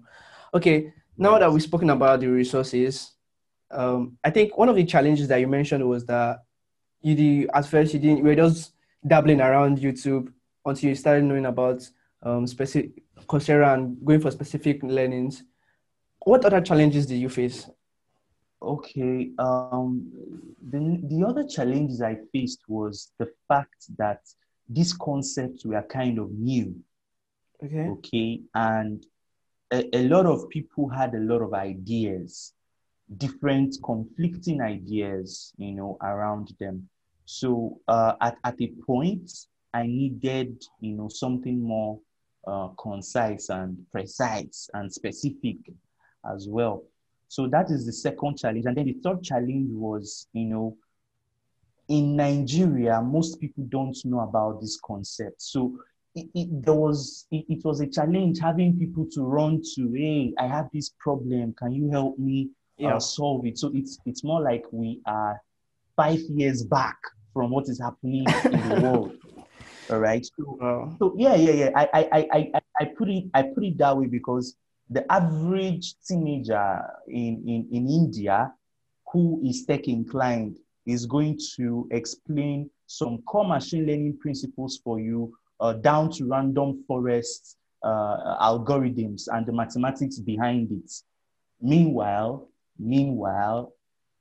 Okay, 0.54 0.92
now 1.16 1.32
yes. 1.32 1.40
that 1.40 1.52
we've 1.52 1.62
spoken 1.62 1.90
about 1.90 2.20
the 2.20 2.26
resources, 2.26 3.12
um, 3.70 4.16
I 4.24 4.30
think 4.30 4.56
one 4.56 4.68
of 4.68 4.76
the 4.76 4.84
challenges 4.84 5.28
that 5.28 5.40
you 5.40 5.46
mentioned 5.46 5.86
was 5.86 6.06
that 6.06 6.44
you 7.02 7.14
did, 7.14 7.50
at 7.52 7.66
first 7.66 7.92
you 7.92 8.00
didn't, 8.00 8.18
you 8.18 8.24
were 8.24 8.34
just 8.34 8.72
dabbling 9.06 9.40
around 9.40 9.78
YouTube 9.78 10.32
until 10.64 10.88
you 10.88 10.94
started 10.94 11.24
knowing 11.24 11.46
about 11.46 11.88
um, 12.22 12.46
specific 12.46 13.02
Coursera 13.26 13.74
and 13.74 14.02
going 14.04 14.20
for 14.20 14.30
specific 14.30 14.82
learnings. 14.82 15.42
What 16.24 16.44
other 16.44 16.60
challenges 16.60 17.06
did 17.06 17.16
you 17.16 17.28
face? 17.28 17.68
Okay, 18.60 19.30
um, 19.38 20.10
the, 20.68 21.00
the 21.04 21.24
other 21.24 21.46
challenges 21.46 22.02
I 22.02 22.16
faced 22.32 22.62
was 22.66 23.12
the 23.18 23.30
fact 23.46 23.86
that 23.96 24.22
these 24.68 24.92
concepts 24.92 25.64
were 25.64 25.82
kind 25.82 26.18
of 26.18 26.32
new. 26.32 26.74
Okay. 27.62 27.88
Okay, 27.88 28.40
and 28.54 29.06
a, 29.72 29.96
a 29.96 30.08
lot 30.08 30.26
of 30.26 30.48
people 30.48 30.88
had 30.88 31.14
a 31.14 31.20
lot 31.20 31.40
of 31.40 31.54
ideas, 31.54 32.52
different 33.16 33.76
conflicting 33.84 34.60
ideas, 34.60 35.52
you 35.56 35.72
know, 35.72 35.96
around 36.02 36.52
them. 36.58 36.88
So 37.26 37.80
uh, 37.86 38.14
at, 38.20 38.38
at 38.44 38.60
a 38.60 38.72
point, 38.86 39.30
I 39.72 39.86
needed, 39.86 40.62
you 40.80 40.94
know, 40.94 41.08
something 41.08 41.60
more 41.62 42.00
uh, 42.46 42.68
concise 42.80 43.50
and 43.50 43.78
precise 43.92 44.68
and 44.74 44.92
specific 44.92 45.58
as 46.34 46.48
well. 46.48 46.84
So 47.28 47.46
that 47.48 47.70
is 47.70 47.86
the 47.86 47.92
second 47.92 48.38
challenge. 48.38 48.64
And 48.66 48.76
then 48.76 48.86
the 48.86 48.96
third 49.04 49.22
challenge 49.22 49.70
was, 49.70 50.26
you 50.32 50.46
know, 50.46 50.76
in 51.88 52.16
Nigeria, 52.16 53.00
most 53.00 53.40
people 53.40 53.64
don't 53.68 53.96
know 54.04 54.20
about 54.20 54.60
this 54.60 54.78
concept. 54.84 55.40
So 55.40 55.78
it, 56.14 56.26
it 56.34 56.62
there 56.64 56.74
was 56.74 57.26
it, 57.30 57.44
it, 57.48 57.64
was 57.64 57.80
a 57.80 57.86
challenge 57.86 58.38
having 58.40 58.78
people 58.78 59.06
to 59.12 59.22
run 59.22 59.62
to. 59.74 59.92
Hey, 59.92 60.32
I 60.38 60.46
have 60.46 60.68
this 60.72 60.90
problem. 60.98 61.54
Can 61.58 61.72
you 61.72 61.90
help 61.90 62.18
me 62.18 62.50
uh, 62.80 62.82
yeah. 62.82 62.96
uh, 62.96 63.00
solve 63.00 63.46
it? 63.46 63.58
So 63.58 63.70
it's 63.74 63.98
it's 64.04 64.24
more 64.24 64.42
like 64.42 64.64
we 64.70 65.00
are 65.06 65.40
five 65.96 66.20
years 66.28 66.62
back 66.62 66.96
from 67.32 67.50
what 67.50 67.68
is 67.68 67.80
happening 67.80 68.24
in 68.44 68.68
the 68.68 68.80
world. 68.82 69.16
All 69.90 69.98
right. 69.98 70.26
So, 70.36 70.96
so 70.98 71.14
yeah, 71.16 71.34
yeah, 71.34 71.52
yeah. 71.52 71.70
I, 71.74 71.88
I, 71.94 72.08
I, 72.12 72.50
I, 72.54 72.60
I 72.80 72.84
put 72.84 73.08
it 73.08 73.24
I 73.32 73.42
put 73.42 73.64
it 73.64 73.78
that 73.78 73.96
way 73.96 74.06
because 74.06 74.56
the 74.90 75.10
average 75.12 75.94
teenager 76.06 76.80
in, 77.08 77.42
in, 77.46 77.68
in 77.72 77.88
India 77.88 78.52
who 79.12 79.40
is 79.44 79.64
tech 79.64 79.88
inclined 79.88 80.56
is 80.86 81.06
going 81.06 81.38
to 81.56 81.86
explain 81.90 82.70
some 82.86 83.18
core 83.22 83.46
machine 83.46 83.86
learning 83.86 84.16
principles 84.18 84.80
for 84.82 84.98
you 84.98 85.32
uh, 85.60 85.74
down 85.74 86.10
to 86.10 86.26
random 86.26 86.82
forest 86.86 87.56
uh, 87.82 88.36
algorithms 88.40 89.28
and 89.32 89.46
the 89.46 89.52
mathematics 89.52 90.18
behind 90.18 90.70
it. 90.72 90.90
Meanwhile, 91.60 92.48
meanwhile, 92.78 93.72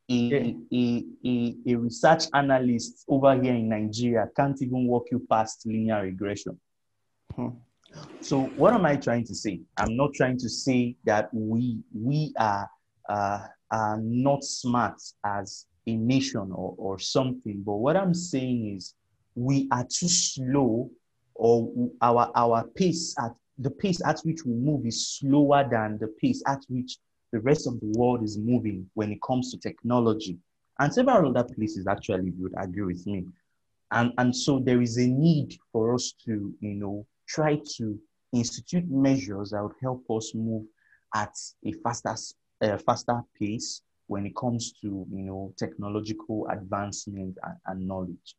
a, 0.09 0.55
a, 0.73 1.03
a, 1.25 1.55
a 1.67 1.75
research 1.75 2.25
analyst 2.33 3.03
over 3.07 3.33
here 3.41 3.53
in 3.53 3.69
Nigeria 3.69 4.29
can't 4.35 4.61
even 4.61 4.87
walk 4.87 5.07
you 5.11 5.25
past 5.29 5.65
linear 5.65 6.01
regression. 6.01 6.59
Hmm. 7.35 7.49
So 8.21 8.43
what 8.57 8.73
am 8.73 8.85
I 8.85 8.95
trying 8.95 9.25
to 9.25 9.35
say? 9.35 9.61
I'm 9.77 9.95
not 9.95 10.13
trying 10.13 10.37
to 10.39 10.49
say 10.49 10.95
that 11.05 11.29
we 11.33 11.79
we 11.93 12.33
are 12.37 12.69
uh, 13.09 13.47
are 13.71 13.97
not 14.01 14.43
smart 14.43 14.99
as 15.23 15.65
a 15.85 15.95
nation 15.95 16.51
or, 16.51 16.75
or 16.77 16.99
something, 16.99 17.61
but 17.65 17.75
what 17.75 17.95
I'm 17.95 18.13
saying 18.13 18.75
is 18.75 18.95
we 19.35 19.67
are 19.71 19.83
too 19.83 20.09
slow, 20.09 20.89
or 21.35 21.71
our 22.01 22.31
our 22.35 22.67
pace 22.75 23.15
at 23.19 23.31
the 23.59 23.71
pace 23.71 24.01
at 24.05 24.19
which 24.21 24.45
we 24.45 24.53
move 24.53 24.85
is 24.85 25.17
slower 25.17 25.67
than 25.69 25.97
the 25.99 26.07
pace 26.21 26.43
at 26.47 26.63
which 26.69 26.97
the 27.31 27.39
rest 27.39 27.67
of 27.67 27.79
the 27.79 27.91
world 27.97 28.23
is 28.23 28.37
moving 28.37 28.89
when 28.93 29.11
it 29.11 29.21
comes 29.21 29.51
to 29.51 29.57
technology. 29.57 30.37
And 30.79 30.93
several 30.93 31.35
other 31.35 31.53
places 31.55 31.87
actually 31.87 32.31
would 32.37 32.53
agree 32.57 32.83
with 32.83 33.05
me. 33.07 33.25
And, 33.91 34.13
and 34.17 34.35
so 34.35 34.59
there 34.59 34.81
is 34.81 34.97
a 34.97 35.07
need 35.07 35.57
for 35.71 35.95
us 35.95 36.13
to, 36.25 36.53
you 36.59 36.75
know, 36.75 37.05
try 37.27 37.59
to 37.77 37.99
institute 38.33 38.89
measures 38.89 39.51
that 39.51 39.63
would 39.63 39.75
help 39.81 40.03
us 40.09 40.33
move 40.33 40.65
at 41.15 41.33
a 41.65 41.71
faster, 41.83 42.15
uh, 42.61 42.77
faster 42.77 43.21
pace 43.39 43.81
when 44.07 44.25
it 44.25 44.35
comes 44.35 44.73
to, 44.81 45.05
you 45.11 45.23
know, 45.23 45.53
technological 45.57 46.47
advancement 46.49 47.37
and, 47.43 47.55
and 47.65 47.87
knowledge. 47.87 48.35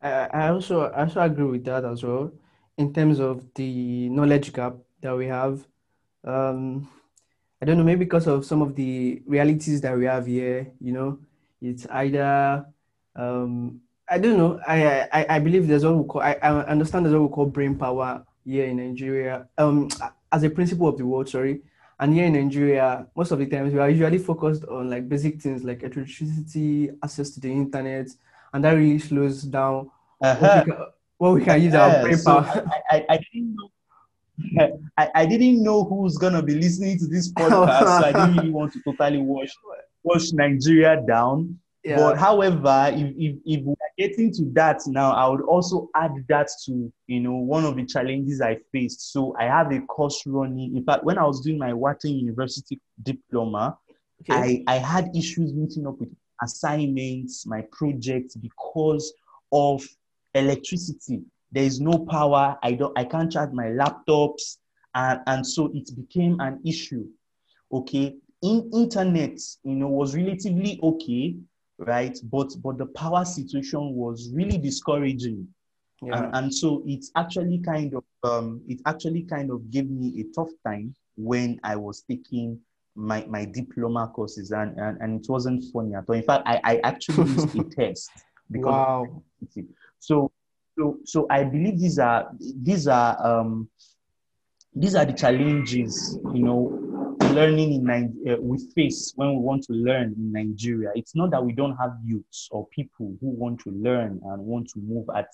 I, 0.00 0.48
also 0.48 0.90
I 0.90 1.02
also 1.02 1.20
agree 1.20 1.44
with 1.44 1.64
that 1.66 1.84
as 1.84 2.02
well 2.02 2.32
in 2.76 2.92
terms 2.92 3.20
of 3.20 3.44
the 3.54 4.08
knowledge 4.08 4.52
gap 4.52 4.74
that 5.00 5.16
we 5.16 5.26
have. 5.26 5.64
Um, 6.24 6.88
I 7.60 7.64
don't 7.64 7.78
know, 7.78 7.84
maybe 7.84 8.04
because 8.04 8.26
of 8.26 8.44
some 8.44 8.62
of 8.62 8.74
the 8.74 9.22
realities 9.26 9.80
that 9.82 9.96
we 9.96 10.06
have 10.06 10.26
here, 10.26 10.72
you 10.80 10.92
know, 10.92 11.18
it's 11.60 11.86
either 11.86 12.66
um, 13.14 13.80
I 14.12 14.18
don't 14.18 14.36
know. 14.36 14.60
I, 14.68 15.08
I 15.10 15.26
I 15.36 15.38
believe 15.38 15.66
there's 15.66 15.86
what 15.86 15.96
we 15.96 16.04
call 16.04 16.20
I, 16.20 16.34
I 16.42 16.66
understand 16.66 17.06
there's 17.06 17.14
what 17.14 17.30
we 17.30 17.34
call 17.34 17.46
brain 17.46 17.76
power 17.76 18.22
here 18.44 18.66
in 18.66 18.76
Nigeria. 18.76 19.48
Um 19.56 19.88
as 20.30 20.42
a 20.42 20.50
principle 20.50 20.86
of 20.86 20.98
the 20.98 21.06
world, 21.06 21.30
sorry. 21.30 21.62
And 21.98 22.12
here 22.12 22.26
in 22.26 22.34
Nigeria, 22.34 23.06
most 23.16 23.30
of 23.30 23.38
the 23.38 23.46
times 23.46 23.72
we 23.72 23.78
are 23.78 23.88
usually 23.88 24.18
focused 24.18 24.64
on 24.66 24.90
like 24.90 25.08
basic 25.08 25.40
things 25.40 25.64
like 25.64 25.82
electricity, 25.82 26.90
access 27.02 27.30
to 27.30 27.40
the 27.40 27.50
internet, 27.50 28.08
and 28.52 28.62
that 28.64 28.72
really 28.72 28.98
slows 28.98 29.44
down 29.44 29.90
uh-huh. 30.20 30.36
what, 30.36 30.66
we 30.66 30.72
can, 30.72 30.86
what, 31.16 31.34
we 31.34 31.44
can, 31.44 31.62
use 31.62 31.74
our 31.74 32.02
brain 32.02 32.16
so 32.18 32.42
power. 32.42 32.70
I, 32.90 32.96
I, 32.96 33.06
I 33.08 33.16
didn't 33.16 33.56
know 33.56 33.70
I, 34.98 35.10
I 35.14 35.26
didn't 35.26 35.62
know 35.62 35.84
who's 35.84 36.18
gonna 36.18 36.42
be 36.42 36.54
listening 36.54 36.98
to 36.98 37.06
this 37.06 37.32
podcast, 37.38 37.78
so 37.78 38.06
I 38.06 38.12
didn't 38.12 38.36
really 38.36 38.50
want 38.50 38.74
to 38.74 38.82
totally 38.82 39.18
wash 39.18 39.52
wash 40.02 40.32
Nigeria 40.32 41.02
down. 41.06 41.58
Yeah. 41.84 41.96
But 41.96 42.16
however, 42.16 42.90
if, 42.94 43.12
if, 43.16 43.36
if 43.44 43.64
we 43.64 43.72
are 43.72 43.92
getting 43.98 44.32
to 44.34 44.44
that 44.52 44.80
now, 44.86 45.12
I 45.12 45.28
would 45.28 45.42
also 45.42 45.88
add 45.96 46.12
that 46.28 46.48
to 46.66 46.92
you 47.08 47.20
know 47.20 47.34
one 47.34 47.64
of 47.64 47.76
the 47.76 47.84
challenges 47.84 48.40
I 48.40 48.58
faced. 48.70 49.12
So 49.12 49.34
I 49.38 49.44
have 49.44 49.72
a 49.72 49.80
course 49.80 50.22
running. 50.26 50.76
In 50.76 50.84
fact, 50.84 51.02
when 51.04 51.18
I 51.18 51.24
was 51.24 51.40
doing 51.40 51.58
my 51.58 51.72
Wharton 51.72 52.12
University 52.12 52.80
diploma, 53.02 53.76
okay. 54.22 54.62
I, 54.68 54.74
I 54.74 54.78
had 54.78 55.08
issues 55.16 55.52
meeting 55.52 55.86
up 55.86 55.98
with 55.98 56.14
assignments, 56.42 57.46
my 57.46 57.64
projects 57.72 58.36
because 58.36 59.12
of 59.52 59.84
electricity 60.34 61.22
there 61.52 61.64
is 61.64 61.80
no 61.80 61.98
power 62.06 62.56
i 62.62 62.72
don't 62.72 62.98
i 62.98 63.04
can't 63.04 63.30
charge 63.30 63.52
my 63.52 63.66
laptops 63.66 64.56
and, 64.94 65.20
and 65.26 65.46
so 65.46 65.70
it 65.74 65.88
became 65.94 66.40
an 66.40 66.58
issue 66.66 67.04
okay 67.72 68.16
in 68.42 68.70
internet 68.72 69.38
you 69.62 69.74
know 69.74 69.88
was 69.88 70.16
relatively 70.16 70.80
okay 70.82 71.36
right? 71.86 72.16
But 72.24 72.52
but 72.62 72.78
the 72.78 72.86
power 72.86 73.24
situation 73.24 73.94
was 73.94 74.30
really 74.32 74.58
discouraging. 74.58 75.48
Yeah. 76.04 76.18
and, 76.18 76.34
and 76.34 76.54
so 76.54 76.82
it's 76.84 77.12
actually 77.16 77.58
kind 77.58 77.94
of 77.94 78.02
um 78.24 78.60
it 78.66 78.80
actually 78.86 79.22
kind 79.22 79.52
of 79.52 79.70
gave 79.70 79.88
me 79.88 80.20
a 80.20 80.24
tough 80.34 80.50
time 80.66 80.96
when 81.14 81.60
i 81.62 81.76
was 81.76 82.02
taking 82.10 82.58
my 82.96 83.24
my 83.28 83.44
diploma 83.44 84.10
courses. 84.12 84.50
And 84.50 84.76
and, 84.78 84.98
and 85.00 85.20
it 85.20 85.30
wasn't 85.30 85.64
funny 85.72 85.94
at 85.94 86.04
all. 86.08 86.16
In 86.16 86.24
fact 86.24 86.42
i 86.46 86.60
i 86.64 86.80
actually 86.82 87.30
used 87.36 87.56
a 87.56 87.64
test 87.64 88.10
because 88.50 88.72
wow. 88.72 89.22
so 89.98 90.32
so, 90.78 90.98
so 91.04 91.26
I 91.28 91.44
believe 91.44 91.78
these 91.78 91.98
are 91.98 92.30
these 92.38 92.88
are 92.88 93.16
um, 93.24 93.68
these 94.74 94.94
are 94.94 95.04
the 95.04 95.12
challenges 95.12 96.18
you 96.32 96.42
know 96.42 96.78
learning 97.32 97.72
in 97.72 97.84
Nigeria 97.84 98.36
uh, 98.38 98.40
we 98.40 98.58
face 98.74 99.12
when 99.16 99.30
we 99.30 99.38
want 99.38 99.62
to 99.64 99.72
learn 99.72 100.14
in 100.16 100.32
Nigeria. 100.32 100.90
It's 100.94 101.14
not 101.14 101.30
that 101.30 101.44
we 101.44 101.52
don't 101.52 101.76
have 101.76 101.92
youths 102.04 102.48
or 102.50 102.66
people 102.68 103.16
who 103.20 103.30
want 103.30 103.60
to 103.60 103.70
learn 103.70 104.20
and 104.24 104.42
want 104.42 104.68
to 104.70 104.80
move 104.80 105.08
at 105.16 105.28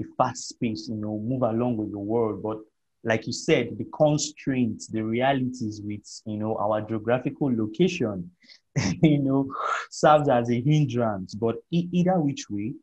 a 0.00 0.04
fast 0.16 0.60
pace, 0.60 0.88
you 0.88 0.96
know, 0.96 1.18
move 1.18 1.42
along 1.42 1.76
with 1.76 1.90
the 1.90 1.98
world, 1.98 2.42
but 2.42 2.58
like 3.04 3.26
you 3.26 3.32
said, 3.32 3.78
the 3.78 3.86
constraints, 3.96 4.86
the 4.88 5.02
realities 5.02 5.80
with 5.82 6.06
you 6.26 6.36
know 6.36 6.56
our 6.56 6.80
geographical 6.82 7.50
location, 7.56 8.30
you 9.02 9.18
know, 9.18 9.50
serves 9.90 10.28
as 10.28 10.50
a 10.50 10.60
hindrance. 10.60 11.34
But 11.34 11.56
either 11.70 12.18
which 12.18 12.50
way, 12.50 12.74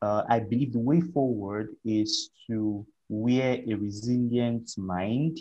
uh, 0.00 0.22
I 0.28 0.40
believe 0.40 0.72
the 0.72 0.78
way 0.78 1.00
forward 1.00 1.74
is 1.84 2.30
to 2.46 2.86
wear 3.08 3.60
a 3.68 3.74
resilient 3.74 4.70
mind 4.78 5.38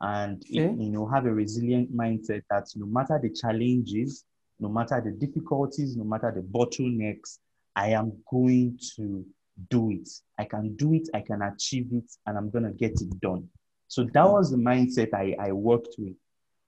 and 0.00 0.42
okay. 0.42 0.74
you 0.78 0.90
know 0.90 1.06
have 1.06 1.26
a 1.26 1.32
resilient 1.32 1.94
mindset 1.94 2.42
that 2.50 2.66
no 2.76 2.86
matter 2.86 3.18
the 3.22 3.30
challenges, 3.30 4.24
no 4.60 4.68
matter 4.68 5.00
the 5.00 5.12
difficulties, 5.12 5.96
no 5.96 6.04
matter 6.04 6.32
the 6.34 6.42
bottlenecks, 6.42 7.38
I 7.74 7.88
am 7.90 8.12
going 8.30 8.78
to 8.96 9.24
do 9.70 9.90
it. 9.90 10.08
I 10.38 10.44
can 10.44 10.76
do 10.76 10.92
it, 10.92 11.08
I 11.14 11.20
can 11.20 11.42
achieve 11.42 11.88
it, 11.92 12.10
and 12.26 12.36
I'm 12.36 12.50
gonna 12.50 12.72
get 12.72 12.92
it 13.00 13.20
done. 13.20 13.48
So 13.88 14.04
that 14.12 14.28
was 14.28 14.50
the 14.50 14.56
mindset 14.58 15.14
I, 15.14 15.34
I 15.38 15.52
worked 15.52 15.94
with, 15.98 16.16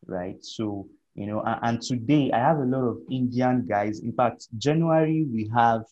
right? 0.06 0.42
So, 0.44 0.88
you 1.14 1.26
know, 1.26 1.42
and, 1.42 1.58
and 1.62 1.82
today 1.82 2.30
I 2.32 2.38
have 2.38 2.58
a 2.58 2.64
lot 2.64 2.84
of 2.84 2.98
Indian 3.10 3.66
guys. 3.66 4.00
In 4.00 4.12
fact, 4.12 4.46
January 4.56 5.26
we 5.30 5.50
have 5.54 5.82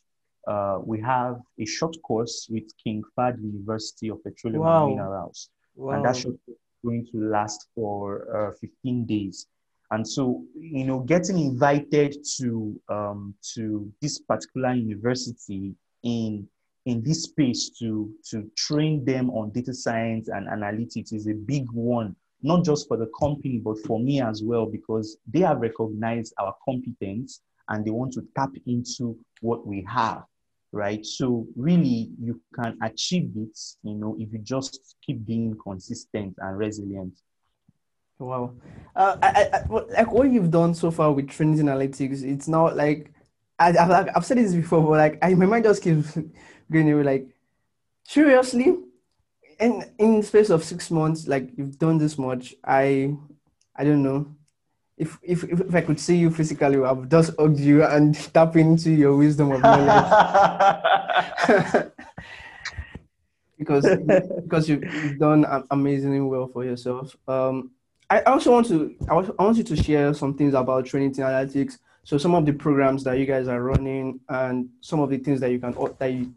uh, 0.46 0.78
we 0.82 1.00
have 1.00 1.40
a 1.58 1.66
short 1.66 1.96
course 2.02 2.46
with 2.48 2.64
King 2.82 3.02
Fahd 3.18 3.42
University 3.42 4.08
of 4.08 4.22
Petroleum 4.22 4.62
wow. 4.62 4.86
and 4.86 4.96
Minerals. 4.96 5.50
Wow. 5.74 5.94
And 5.94 6.04
that 6.04 6.16
short 6.16 6.36
course 6.46 6.58
going 6.86 7.06
to 7.12 7.18
last 7.18 7.68
for 7.74 8.04
uh, 8.36 8.52
15 8.60 9.04
days. 9.06 9.46
And 9.90 10.06
so, 10.06 10.44
you 10.54 10.84
know, 10.84 11.00
getting 11.00 11.38
invited 11.38 12.16
to 12.38 12.80
um, 12.88 13.34
to 13.54 13.92
this 14.00 14.18
particular 14.18 14.72
university 14.74 15.74
in 16.02 16.48
in 16.86 17.02
this 17.02 17.24
space 17.24 17.70
to 17.78 18.10
to 18.30 18.50
train 18.56 19.04
them 19.04 19.30
on 19.30 19.50
data 19.50 19.74
science 19.74 20.28
and 20.28 20.48
analytics 20.48 21.12
is 21.12 21.28
a 21.28 21.34
big 21.34 21.66
one, 21.72 22.16
not 22.42 22.64
just 22.64 22.88
for 22.88 22.96
the 22.96 23.10
company 23.18 23.58
but 23.58 23.78
for 23.86 24.00
me 24.00 24.20
as 24.20 24.42
well, 24.42 24.66
because 24.66 25.18
they 25.32 25.40
have 25.40 25.60
recognized 25.60 26.34
our 26.38 26.54
competence 26.64 27.40
and 27.68 27.84
they 27.84 27.90
want 27.90 28.12
to 28.12 28.22
tap 28.36 28.52
into 28.66 29.16
what 29.40 29.66
we 29.66 29.86
have 29.88 30.24
right? 30.76 31.04
So 31.04 31.46
really, 31.56 32.10
you 32.20 32.40
can 32.54 32.78
achieve 32.82 33.30
it, 33.36 33.58
you 33.82 33.94
know, 33.94 34.16
if 34.18 34.32
you 34.32 34.38
just 34.38 34.96
keep 35.04 35.26
being 35.26 35.56
consistent 35.62 36.36
and 36.38 36.58
resilient. 36.58 37.14
Wow, 38.18 38.54
uh, 38.94 39.16
I, 39.22 39.48
I, 39.52 39.68
like 39.68 40.10
what 40.10 40.30
you've 40.30 40.50
done 40.50 40.74
so 40.74 40.90
far 40.90 41.12
with 41.12 41.26
Trainiton 41.26 41.64
Analytics, 41.64 42.22
it's 42.22 42.48
not 42.48 42.76
like 42.76 43.12
I, 43.58 43.72
have 43.72 44.08
I've 44.14 44.24
said 44.24 44.38
this 44.38 44.54
before, 44.54 44.82
but 44.82 44.90
like 44.90 45.18
I, 45.20 45.34
my 45.34 45.46
mind 45.46 45.64
just 45.64 45.82
keeps 45.82 46.16
going 46.72 46.90
away. 46.90 47.02
Like 47.02 47.28
seriously, 48.04 48.74
in 49.60 49.84
in 49.98 50.22
space 50.22 50.48
of 50.48 50.64
six 50.64 50.90
months, 50.90 51.28
like 51.28 51.50
you've 51.58 51.78
done 51.78 51.98
this 51.98 52.16
much. 52.16 52.54
I 52.64 53.14
I 53.76 53.84
don't 53.84 54.02
know 54.02 54.34
if, 54.96 55.18
if 55.22 55.44
if 55.44 55.74
I 55.74 55.82
could 55.82 56.00
see 56.00 56.16
you 56.16 56.30
physically, 56.30 56.76
I 56.82 56.92
would 56.92 57.10
just 57.10 57.32
hug 57.38 57.58
you 57.58 57.84
and 57.84 58.14
tap 58.32 58.56
into 58.56 58.90
your 58.90 59.16
wisdom 59.16 59.52
of 59.52 59.60
knowledge. 59.60 59.92
because 63.58 63.86
because 64.42 64.68
you've, 64.68 64.82
you've 64.82 65.18
done 65.18 65.44
amazingly 65.70 66.20
well 66.20 66.48
for 66.48 66.64
yourself. 66.64 67.14
Um, 67.28 67.72
I 68.08 68.20
also 68.22 68.52
want 68.52 68.68
to 68.68 68.94
I 69.08 69.14
want 69.14 69.56
you 69.58 69.64
to 69.64 69.76
share 69.76 70.14
some 70.14 70.34
things 70.34 70.54
about 70.54 70.86
Trainiton 70.86 71.18
Analytics. 71.18 71.78
So 72.04 72.16
some 72.18 72.34
of 72.34 72.46
the 72.46 72.52
programs 72.52 73.04
that 73.04 73.18
you 73.18 73.26
guys 73.26 73.48
are 73.48 73.62
running 73.62 74.20
and 74.28 74.68
some 74.80 75.00
of 75.00 75.10
the 75.10 75.18
things 75.18 75.40
that 75.40 75.50
you 75.50 75.58
can 75.58 75.74
that 75.98 76.12
you 76.12 76.32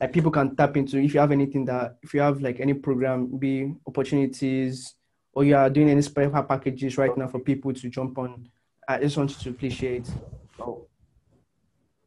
that 0.00 0.12
people 0.12 0.30
can 0.30 0.54
tap 0.54 0.76
into. 0.76 0.98
If 0.98 1.14
you 1.14 1.20
have 1.20 1.32
anything 1.32 1.64
that 1.66 1.96
if 2.02 2.12
you 2.12 2.20
have 2.20 2.42
like 2.42 2.60
any 2.60 2.74
program, 2.74 3.38
be 3.38 3.72
opportunities 3.86 4.96
or 5.32 5.44
you 5.44 5.56
are 5.56 5.70
doing 5.70 5.90
any 5.90 6.02
special 6.02 6.42
packages 6.42 6.98
right 6.98 7.16
now 7.16 7.26
for 7.26 7.38
people 7.38 7.72
to 7.72 7.88
jump 7.88 8.18
on, 8.18 8.48
I 8.88 8.98
just 8.98 9.16
want 9.16 9.30
you 9.30 9.36
to 9.36 9.50
appreciate. 9.50 10.10
Oh. 10.58 10.86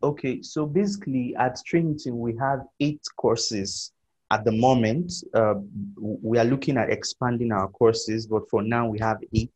Okay, 0.03 0.41
so 0.41 0.65
basically 0.65 1.35
at 1.35 1.57
Trainiton, 1.67 2.13
we 2.13 2.35
have 2.37 2.61
eight 2.79 3.01
courses 3.17 3.91
at 4.31 4.43
the 4.43 4.51
moment. 4.51 5.11
Uh, 5.33 5.55
we 5.97 6.37
are 6.37 6.45
looking 6.45 6.77
at 6.77 6.89
expanding 6.91 7.51
our 7.51 7.67
courses, 7.69 8.27
but 8.27 8.49
for 8.49 8.61
now 8.61 8.87
we 8.87 8.99
have 8.99 9.17
eight. 9.33 9.53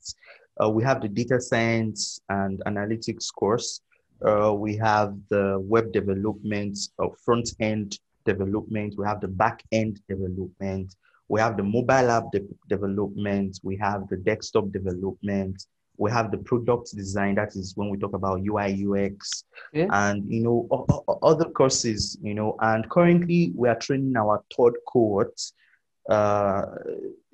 Uh, 0.61 0.69
we 0.69 0.83
have 0.83 1.01
the 1.01 1.07
data 1.07 1.39
science 1.39 2.19
and 2.29 2.61
analytics 2.65 3.33
course. 3.33 3.81
Uh, 4.25 4.53
we 4.53 4.75
have 4.75 5.15
the 5.29 5.59
web 5.59 5.91
development, 5.91 6.77
uh, 6.99 7.07
front 7.23 7.49
end 7.59 7.97
development. 8.25 8.95
We 8.97 9.05
have 9.05 9.21
the 9.21 9.27
back 9.27 9.63
end 9.71 10.01
development. 10.09 10.95
We 11.29 11.39
have 11.39 11.57
the 11.57 11.63
mobile 11.63 12.09
app 12.09 12.31
de- 12.31 12.47
development, 12.67 13.59
we 13.63 13.77
have 13.77 14.07
the 14.09 14.17
desktop 14.17 14.71
development, 14.71 15.65
we 15.97 16.09
have 16.11 16.31
the 16.31 16.37
product 16.39 16.95
design. 16.95 17.35
That 17.35 17.55
is 17.55 17.73
when 17.75 17.89
we 17.89 17.97
talk 17.97 18.13
about 18.13 18.41
UI 18.41 18.85
UX, 18.85 19.43
yeah. 19.73 19.87
and 19.91 20.17
you 20.31 20.41
know 20.41 20.67
o- 20.71 20.85
o- 21.07 21.19
other 21.21 21.45
courses. 21.45 22.17
You 22.21 22.33
know, 22.33 22.55
and 22.59 22.89
currently 22.89 23.51
we 23.55 23.69
are 23.69 23.75
training 23.75 24.15
our 24.17 24.43
third 24.55 24.75
cohort. 24.87 25.39
Uh, 26.09 26.65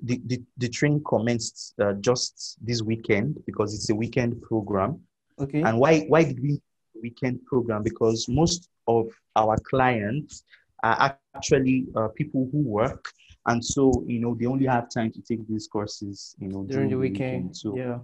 the, 0.02 0.20
the, 0.26 0.42
the 0.58 0.68
training 0.68 1.02
commenced 1.08 1.72
uh, 1.80 1.94
just 1.94 2.58
this 2.60 2.82
weekend 2.82 3.42
because 3.46 3.74
it's 3.74 3.88
a 3.88 3.94
weekend 3.94 4.42
program. 4.42 5.00
Okay. 5.38 5.62
And 5.62 5.78
why 5.78 6.00
why 6.08 6.24
did 6.24 6.42
we 6.42 6.60
weekend 7.00 7.44
program? 7.46 7.82
Because 7.82 8.26
most 8.28 8.68
of 8.86 9.06
our 9.36 9.56
clients 9.70 10.44
are 10.82 11.18
actually 11.34 11.86
uh, 11.94 12.08
people 12.08 12.48
who 12.52 12.58
work 12.58 13.12
and 13.46 13.64
so 13.64 14.04
you 14.06 14.20
know 14.20 14.34
they 14.38 14.46
only 14.46 14.66
have 14.66 14.88
time 14.90 15.10
to 15.12 15.20
take 15.22 15.46
these 15.48 15.68
courses 15.68 16.34
you 16.38 16.48
know 16.48 16.64
during, 16.64 16.88
during 16.88 16.90
the 16.90 16.98
weekend. 16.98 17.36
weekend. 17.36 17.56
so 17.56 17.76
yeah. 17.76 17.98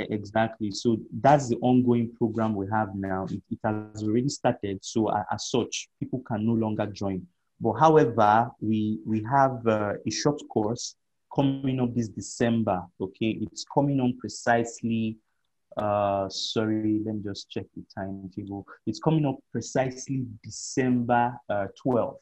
Exactly. 0.00 0.70
So 0.70 0.98
that's 1.20 1.48
the 1.48 1.56
ongoing 1.56 2.12
program 2.16 2.54
we 2.54 2.68
have 2.72 2.94
now. 2.94 3.26
It, 3.28 3.42
it 3.50 3.58
has 3.64 4.04
already 4.04 4.28
started 4.28 4.78
so 4.80 5.08
uh, 5.08 5.24
as 5.32 5.50
such 5.50 5.88
people 5.98 6.22
can 6.24 6.46
no 6.46 6.52
longer 6.52 6.86
join. 6.86 7.26
But 7.60 7.72
however 7.74 8.48
we 8.60 9.00
we 9.04 9.24
have 9.24 9.66
uh, 9.66 9.94
a 10.06 10.10
short 10.10 10.40
course 10.48 10.94
coming 11.34 11.80
up 11.80 11.94
this 11.94 12.08
december 12.08 12.80
okay? 13.00 13.38
It's 13.42 13.64
coming 13.74 14.00
on 14.00 14.16
precisely 14.18 15.16
uh 15.76 16.28
sorry 16.28 17.02
let 17.04 17.16
me 17.16 17.22
just 17.24 17.50
check 17.50 17.66
the 17.76 17.82
timetable. 17.92 18.66
It's 18.86 19.00
coming 19.00 19.26
up 19.26 19.36
precisely 19.50 20.26
december 20.44 21.36
uh, 21.50 21.66
12th 21.84 22.18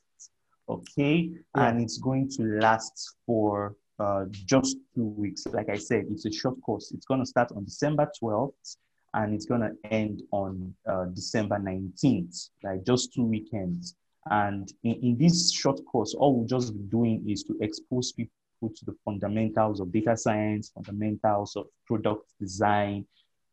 okay? 0.69 1.31
Yeah. 1.55 1.69
And 1.69 1.81
it's 1.81 1.99
going 1.99 2.31
to 2.37 2.43
last 2.61 3.17
for 3.27 3.77
uh, 3.99 4.27
just 4.31 4.77
two 4.95 5.07
weeks. 5.07 5.47
Like 5.47 5.69
I 5.69 5.77
said, 5.77 6.07
it's 6.11 6.27
a 6.27 6.33
short 6.33 6.61
course. 6.63 6.93
It's 6.93 7.07
going 7.07 7.21
to 7.21 7.27
start 7.27 7.53
on 7.53 7.65
December 7.65 8.11
12th 8.23 8.77
and 9.15 9.35
it's 9.35 9.47
going 9.47 9.63
to 9.63 9.73
end 9.91 10.23
on 10.31 10.75
uh, 10.87 11.07
December 11.07 11.59
19th, 11.59 12.51
like 12.63 12.85
just 12.85 13.15
two 13.15 13.25
weekends. 13.25 13.95
And 14.31 14.71
in, 14.85 14.95
in 15.03 15.19
this 15.19 15.53
short 15.53 15.81
course, 15.91 16.15
all 16.15 16.37
we'll 16.37 16.47
just 16.47 16.75
be 16.75 16.85
doing 16.85 17.25
is 17.29 17.43
to 17.45 17.57
expose 17.61 18.13
people 18.13 18.33
to 18.63 18.85
the 18.85 18.95
fundamentals 19.05 19.81
of 19.81 19.93
data 19.93 20.17
science, 20.17 20.71
fundamentals 20.75 21.57
of 21.57 21.67
product 21.87 22.31
design, 22.41 23.07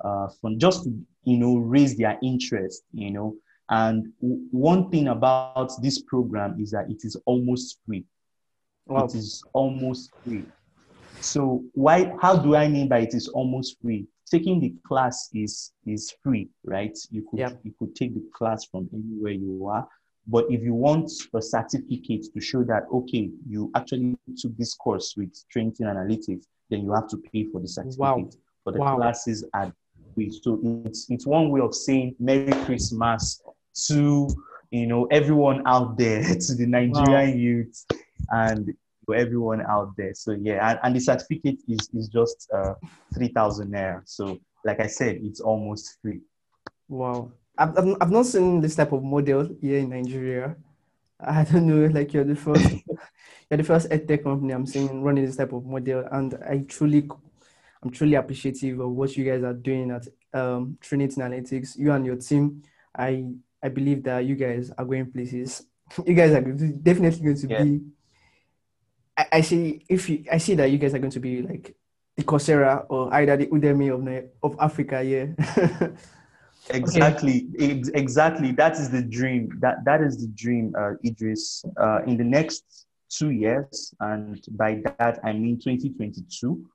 uh, 0.04 0.28
from 0.42 0.60
just 0.60 0.84
to 0.84 0.90
you 1.24 1.38
know 1.38 1.58
raise 1.58 1.96
their 1.96 2.18
interest, 2.22 2.84
you 2.94 3.12
know, 3.12 3.36
and 3.70 4.12
w- 4.22 4.48
one 4.52 4.90
thing 4.90 5.08
about 5.08 5.72
this 5.82 6.02
program 6.02 6.60
is 6.60 6.72
that 6.72 6.90
it 6.90 7.04
is 7.04 7.16
almost 7.26 7.80
free. 7.86 8.04
Wow. 8.86 9.06
It 9.06 9.16
is 9.16 9.44
almost 9.54 10.12
free. 10.24 10.46
So 11.22 11.64
why? 11.74 12.14
How 12.22 12.36
do 12.36 12.56
I 12.56 12.68
mean 12.68 12.90
by 12.90 13.00
it 13.00 13.14
is 13.14 13.30
almost 13.30 13.78
free? 13.82 14.06
Taking 14.30 14.60
the 14.60 14.74
class 14.86 15.30
is 15.34 15.72
is 15.86 16.14
free, 16.22 16.50
right? 16.66 16.98
You 17.12 17.26
could 17.30 17.40
yep. 17.40 17.60
you 17.64 17.74
could 17.80 17.96
take 17.96 18.14
the 18.14 18.24
class 18.34 18.66
from 18.66 18.90
anywhere 18.94 19.32
you 19.32 19.68
are. 19.68 19.88
But 20.28 20.46
if 20.50 20.62
you 20.62 20.74
want 20.74 21.12
a 21.34 21.42
certificate 21.42 22.26
to 22.34 22.42
show 22.42 22.64
that 22.64 22.84
okay, 22.94 23.30
you 23.48 23.72
actually 23.76 24.18
took 24.38 24.56
this 24.58 24.74
course 24.74 25.16
with 25.18 25.34
Trainiton 25.54 25.82
Analytics, 25.82 26.46
then 26.70 26.84
you 26.84 26.94
have 26.94 27.08
to 27.10 27.18
pay 27.18 27.46
for 27.46 27.62
the 27.62 27.68
certificate. 27.68 28.00
Wow. 28.00 28.30
But 28.66 28.74
the 28.76 28.80
wow. 28.80 28.98
classes 28.98 29.46
are 29.54 29.74
free. 30.14 30.30
So 30.42 30.60
it's 30.86 31.08
it's 31.10 31.26
one 31.26 31.50
way 31.50 31.62
of 31.62 31.74
saying 31.74 32.16
Merry 32.20 32.52
Christmas 32.66 33.42
to 33.88 34.28
you 34.72 34.88
know 34.88 35.06
everyone 35.06 35.64
out 35.66 35.98
there, 35.98 36.24
to 36.46 36.56
the 36.56 36.66
Nigerian 36.66 37.32
wow. 37.32 37.36
youth, 37.36 37.86
and 38.30 38.74
for 39.06 39.16
everyone 39.16 39.62
out 39.68 39.96
there. 39.98 40.14
So 40.14 40.32
yeah, 40.32 40.70
and, 40.70 40.80
and 40.84 40.96
the 40.96 41.00
certificate 41.00 41.60
is 41.68 41.90
is 41.94 42.08
just 42.08 42.50
uh, 42.54 42.76
three 43.14 43.30
thousand 43.30 43.72
naira. 43.72 44.02
So 44.06 44.40
like 44.66 44.80
I 44.80 44.88
said, 44.88 45.20
it's 45.22 45.40
almost 45.40 45.98
free. 46.02 46.22
Wow, 46.88 47.32
I've 47.58 47.78
I've 48.02 48.12
not 48.12 48.26
seen 48.26 48.62
this 48.62 48.76
type 48.76 48.92
of 48.92 49.04
model 49.04 49.50
here 49.62 49.80
in 49.80 49.90
Nigeria. 49.90 50.56
I 51.26 51.44
don't 51.52 51.68
know, 51.68 51.88
like 51.88 52.14
you're 52.14 52.24
the 52.24 52.36
first, 52.36 52.70
you're 53.50 53.58
the 53.58 53.64
first 53.64 53.90
edtech 53.90 54.24
company 54.24 54.54
I'm 54.54 54.66
seeing 54.66 55.02
running 55.02 55.26
this 55.26 55.38
type 55.38 55.54
of 55.54 55.66
model, 55.66 56.06
and 56.12 56.36
I 56.48 56.66
truly, 56.68 57.10
I'm 57.82 57.92
truly 57.92 58.16
appreciative 58.16 58.80
of 58.80 58.92
what 58.92 59.16
you 59.16 59.26
guys 59.26 59.44
are 59.44 59.54
doing 59.54 59.92
at 59.92 60.08
um, 60.34 60.78
Trainiton 60.82 61.20
Analytics. 61.20 61.78
You 61.78 61.92
and 61.92 62.06
your 62.06 62.18
team, 62.18 62.64
I 62.98 63.34
I 63.64 63.70
believe 63.70 64.04
that 64.04 64.26
you 64.26 64.36
guys 64.36 64.72
are 64.78 64.86
going 64.86 65.10
places. 65.12 65.66
you 66.06 66.14
guys 66.14 66.32
are 66.32 66.42
definitely 66.42 67.24
going 67.24 67.38
to 67.38 67.48
yeah. 67.48 67.64
be. 67.64 67.82
I, 69.16 69.26
I, 69.34 69.42
see 69.42 69.86
if 69.88 70.10
you, 70.10 70.26
I 70.32 70.38
see 70.38 70.56
that 70.56 70.70
you 70.70 70.78
guys 70.78 70.94
are 70.94 71.00
going 71.00 71.12
to 71.12 71.20
be 71.20 71.42
like 71.42 71.76
the 72.18 72.24
Coursera 72.24 72.86
or 72.90 73.14
either 73.14 73.38
the 73.38 73.48
Udemy 73.48 73.94
of 73.94 74.30
of 74.44 74.58
Africa. 74.60 75.02
Yeah. 75.04 75.28
exactly, 76.70 77.48
okay. 77.56 77.82
exactly. 77.94 78.52
That 78.52 78.74
is 78.74 78.90
the 78.90 79.02
dream. 79.02 79.58
That 79.62 79.86
that 79.86 80.02
is 80.02 80.18
the 80.18 80.28
dream, 80.28 80.74
uh, 80.78 80.94
Idris. 81.06 81.64
Uh, 81.78 82.02
in 82.06 82.18
the 82.18 82.24
next 82.24 82.88
two 83.10 83.30
years, 83.30 83.94
and 84.00 84.44
by 84.52 84.82
that 85.00 85.20
I 85.24 85.34
mean 85.34 85.60
2022, 85.60 86.66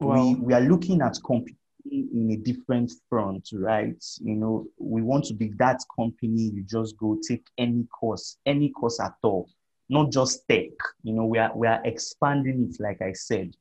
wow. 0.00 0.14
we 0.14 0.34
we 0.34 0.52
are 0.52 0.60
looking 0.60 1.00
at 1.00 1.16
comp- 1.24 1.56
in 1.90 2.30
a 2.32 2.36
different 2.36 2.92
front, 3.08 3.48
right? 3.52 4.02
You 4.20 4.34
know, 4.34 4.66
we 4.78 5.02
want 5.02 5.24
to 5.26 5.34
be 5.34 5.52
that 5.58 5.80
company. 5.94 6.50
You 6.54 6.62
just 6.62 6.96
go 6.96 7.18
take 7.26 7.46
any 7.58 7.84
course, 7.84 8.38
any 8.46 8.70
course 8.70 9.00
at 9.00 9.14
all, 9.22 9.48
not 9.88 10.10
just 10.10 10.46
tech. 10.48 10.70
You 11.02 11.14
know, 11.14 11.24
we 11.26 11.38
are 11.38 11.52
we 11.54 11.66
are 11.66 11.80
expanding 11.84 12.70
it, 12.70 12.80
like 12.80 13.02
I 13.02 13.12
said, 13.12 13.54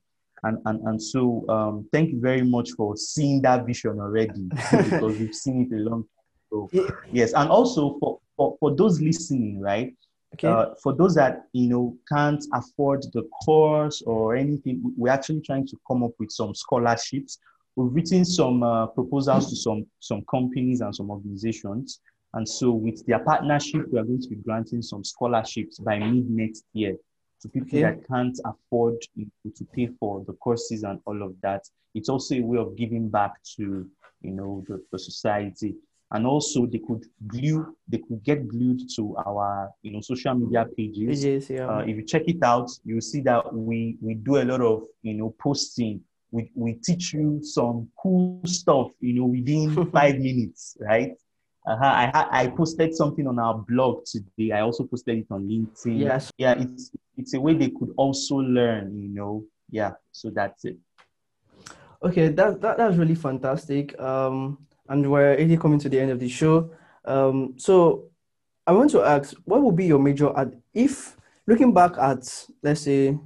and 0.44 0.58
and 0.66 0.82
and 0.88 1.02
so 1.02 1.46
um, 1.50 1.88
thank 1.92 2.12
you 2.12 2.20
very 2.20 2.44
much 2.44 2.72
for 2.72 2.96
seeing 2.96 3.42
that 3.42 3.66
vision 3.66 4.00
already 4.00 4.44
because 4.72 5.18
we've 5.18 5.36
seen 5.36 5.70
it 5.70 5.76
a 5.76 5.80
long 5.80 6.04
time. 6.04 6.10
So 6.50 6.70
yes, 7.12 7.34
and 7.34 7.50
also 7.50 7.98
for 8.00 8.20
for, 8.38 8.58
for 8.60 8.76
those 8.76 9.02
listening, 9.02 9.60
right? 9.60 9.94
Okay. 10.36 10.48
Uh, 10.48 10.74
for 10.82 10.94
those 10.94 11.14
that 11.16 11.46
you 11.54 11.70
know 11.70 11.96
can't 12.12 12.44
afford 12.54 13.04
the 13.14 13.24
course 13.46 14.02
or 14.06 14.36
anything, 14.36 14.82
we're 14.98 15.12
actually 15.12 15.42
trying 15.42 15.68
to 15.68 15.78
come 15.88 16.04
up 16.04 16.12
with 16.20 16.32
some 16.32 16.56
scholarships. 16.56 17.38
We've 17.76 17.94
written 17.94 18.24
some 18.24 18.62
uh, 18.64 18.88
proposals 18.88 19.50
to 19.50 19.56
some 19.56 19.86
some 20.00 20.24
companies 20.30 20.82
and 20.82 20.96
some 20.96 21.10
organizations, 21.10 22.00
and 22.34 22.48
so 22.48 22.72
with 22.72 23.06
their 23.06 23.20
partnership, 23.20 23.88
we 23.92 24.00
are 24.00 24.04
going 24.04 24.22
to 24.22 24.30
be 24.30 24.36
granting 24.36 24.82
some 24.82 25.04
scholarships 25.04 25.80
by 25.80 25.98
mid 26.00 26.30
next 26.30 26.66
year 26.74 26.96
to 27.42 27.50
people 27.50 27.80
okay. 27.80 27.82
that 27.82 28.08
can't 28.08 28.40
afford 28.46 28.96
to 29.56 29.66
pay 29.76 29.90
for 30.00 30.24
the 30.28 30.34
courses 30.34 30.84
and 30.84 31.00
all 31.06 31.22
of 31.24 31.36
that. 31.42 31.64
It's 31.96 32.10
also 32.10 32.36
a 32.36 32.42
way 32.42 32.58
of 32.58 32.76
giving 32.78 33.10
back 33.10 33.34
to 33.58 33.90
you 34.22 34.32
know 34.32 34.64
the, 34.68 34.82
the 34.92 35.00
society 35.00 35.76
and 36.14 36.26
also 36.26 36.66
they 36.66 36.80
could 36.80 37.06
glue 37.28 37.76
they 37.88 37.98
could 37.98 38.24
get 38.24 38.48
glued 38.48 38.82
to 38.96 39.16
our 39.26 39.70
you 39.82 39.92
know 39.92 40.02
social 40.02 40.34
media 40.34 40.66
pages, 40.78 41.24
pages 41.24 41.50
yeah. 41.50 41.68
Uh, 41.68 41.80
if 41.80 41.96
you 41.98 42.04
check 42.04 42.24
it 42.28 42.42
out 42.42 42.70
you'll 42.86 43.02
see 43.02 43.22
that 43.22 43.54
we 43.54 43.98
we 44.02 44.14
do 44.14 44.38
a 44.38 44.46
lot 44.46 44.62
of 44.62 44.84
you 45.02 45.14
know 45.14 45.36
posting 45.40 46.00
we, 46.34 46.52
we 46.56 46.74
teach 46.84 47.14
you 47.14 47.40
some 47.44 47.88
cool 48.02 48.42
stuff 48.46 48.92
you 49.00 49.14
know 49.14 49.26
within 49.26 49.92
five 49.92 50.18
minutes 50.18 50.76
right 50.82 51.14
uh-huh. 51.66 51.86
I, 51.86 52.42
I 52.42 52.48
posted 52.48 52.94
something 52.94 53.26
on 53.26 53.40
our 53.40 53.54
blog 53.54 54.04
today. 54.06 54.52
I 54.52 54.60
also 54.62 54.84
posted 54.84 55.20
it 55.20 55.28
on 55.32 55.48
LinkedIn. 55.48 55.98
Yes. 55.98 56.30
Yeah, 56.38 56.56
it's 56.60 56.92
it's 57.16 57.34
a 57.36 57.40
way 57.40 57.54
they 57.54 57.70
could 57.70 57.94
also 57.96 58.36
learn, 58.36 58.98
you 58.98 59.08
know. 59.08 59.46
Yeah, 59.70 59.94
so 60.12 60.30
that's 60.30 60.66
it. 60.66 60.78
Okay, 62.04 62.28
that, 62.30 62.60
that 62.60 62.78
that's 62.78 62.98
really 62.98 63.16
fantastic. 63.16 63.98
Um, 63.98 64.58
and 64.90 65.10
we're 65.10 65.36
already 65.36 65.56
coming 65.56 65.80
to 65.80 65.88
the 65.88 66.02
end 66.02 66.12
of 66.12 66.20
the 66.20 66.28
show. 66.28 66.70
Um, 67.06 67.54
so 67.58 68.10
I 68.68 68.74
want 68.74 68.92
to 68.92 69.02
ask, 69.02 69.34
what 69.46 69.62
would 69.62 69.78
be 69.78 69.86
your 69.86 70.00
major 70.00 70.38
ad- 70.38 70.62
if 70.74 71.16
looking 71.48 71.74
back 71.74 71.98
at 71.98 72.46
let's 72.62 72.82
say 72.82 73.18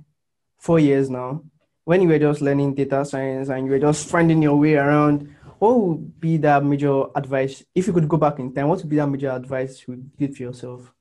four 0.59 0.79
years 0.79 1.09
now, 1.09 1.41
when 1.87 2.01
you 2.01 2.09
were 2.09 2.19
just 2.19 2.41
learning 2.41 2.73
data 2.73 3.05
science 3.05 3.47
and 3.47 3.65
you 3.65 3.71
were 3.71 3.79
just 3.79 4.09
finding 4.09 4.41
your 4.41 4.57
way 4.57 4.75
around, 4.75 5.33
what 5.57 5.79
would 5.79 6.19
be 6.19 6.35
that 6.35 6.61
major 6.61 7.05
advice 7.15 7.63
if 7.73 7.87
you 7.87 7.93
could 7.93 8.09
go 8.09 8.17
back 8.17 8.39
in 8.39 8.53
time? 8.53 8.67
What 8.67 8.79
would 8.79 8.89
be 8.89 8.97
that 8.97 9.07
major 9.07 9.31
advice 9.31 9.85
you 9.87 9.93
would 9.93 10.17
give 10.17 10.37
yourself? 10.37 10.91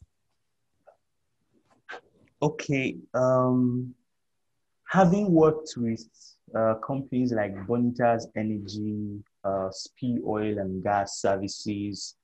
Okay, 2.40 2.98
um, 3.14 3.96
having 4.88 5.32
worked 5.32 5.74
with 5.76 6.06
uh, 6.54 6.74
companies 6.74 7.32
like 7.32 7.52
Bonitas 7.66 8.26
Energy, 8.36 9.24
uh, 9.42 9.70
Oil 10.24 10.58
and 10.58 10.84
Gas 10.84 11.20
Services, 11.20 12.14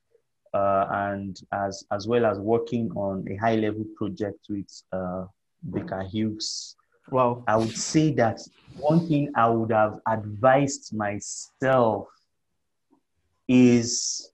uh, 0.55 0.87
and 0.89 1.37
as, 1.53 1.85
as 1.91 2.07
well 2.07 2.25
as 2.25 2.39
working 2.39 2.93
on 2.93 3.27
a 3.29 3.35
high 3.45 3.57
level 3.57 3.85
project 3.97 4.39
with 4.49 4.71
uh, 4.93 5.25
Baker 5.69 6.05
Hughes. 6.05 6.77
Wow. 7.11 7.45
I 7.47 7.57
would 7.57 7.77
say 7.77 8.13
that 8.15 8.41
one 8.79 9.07
thing 9.07 9.33
I 9.35 9.49
would 9.49 9.71
have 9.71 10.01
advised 10.07 10.95
myself 10.95 12.09
is 13.49 14.31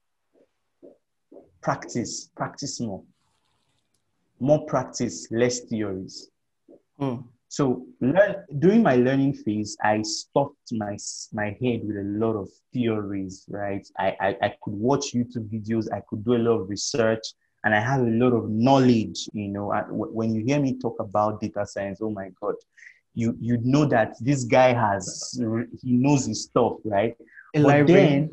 practice, 1.60 2.30
practice 2.36 2.80
more. 2.80 3.02
More 4.40 4.64
practice, 4.66 5.26
less 5.30 5.60
theories. 5.60 6.30
Mm. 7.00 7.24
So 7.48 7.86
learn, 8.00 8.44
during 8.58 8.82
my 8.82 8.96
learning 8.96 9.34
phase, 9.34 9.76
I 9.82 10.02
stuffed 10.02 10.70
my 10.72 10.96
my 11.32 11.56
head 11.60 11.80
with 11.82 11.96
a 11.96 12.04
lot 12.04 12.36
of 12.36 12.48
theories. 12.72 13.46
Right, 13.48 13.86
I, 13.98 14.16
I 14.20 14.28
I 14.42 14.54
could 14.62 14.74
watch 14.74 15.14
YouTube 15.14 15.48
videos, 15.48 15.86
I 15.92 16.02
could 16.08 16.24
do 16.24 16.34
a 16.34 16.44
lot 16.46 16.60
of 16.60 16.68
research, 16.68 17.22
and 17.64 17.74
I 17.74 17.80
have 17.80 18.00
a 18.00 18.10
lot 18.10 18.32
of 18.32 18.48
knowledge. 18.48 19.28
You 19.32 19.48
know, 19.48 19.72
when 19.90 20.34
you 20.34 20.44
hear 20.44 20.60
me 20.60 20.78
talk 20.78 20.96
about 21.00 21.40
data 21.40 21.66
science, 21.66 22.00
oh 22.02 22.10
my 22.10 22.30
god, 22.40 22.54
you 23.14 23.36
you 23.40 23.58
know 23.62 23.84
that 23.86 24.14
this 24.20 24.44
guy 24.44 24.72
has 24.72 25.38
he 25.82 25.92
knows 25.92 26.26
his 26.26 26.44
stuff, 26.44 26.76
right? 26.84 27.16
A 27.54 27.62
but 27.62 27.68
library. 27.68 28.02
then, 28.02 28.30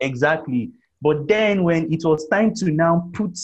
exactly. 0.00 0.70
But 1.02 1.26
then 1.26 1.64
when 1.64 1.90
it 1.92 2.04
was 2.04 2.28
time 2.28 2.52
to 2.56 2.70
now 2.70 3.10
put 3.14 3.38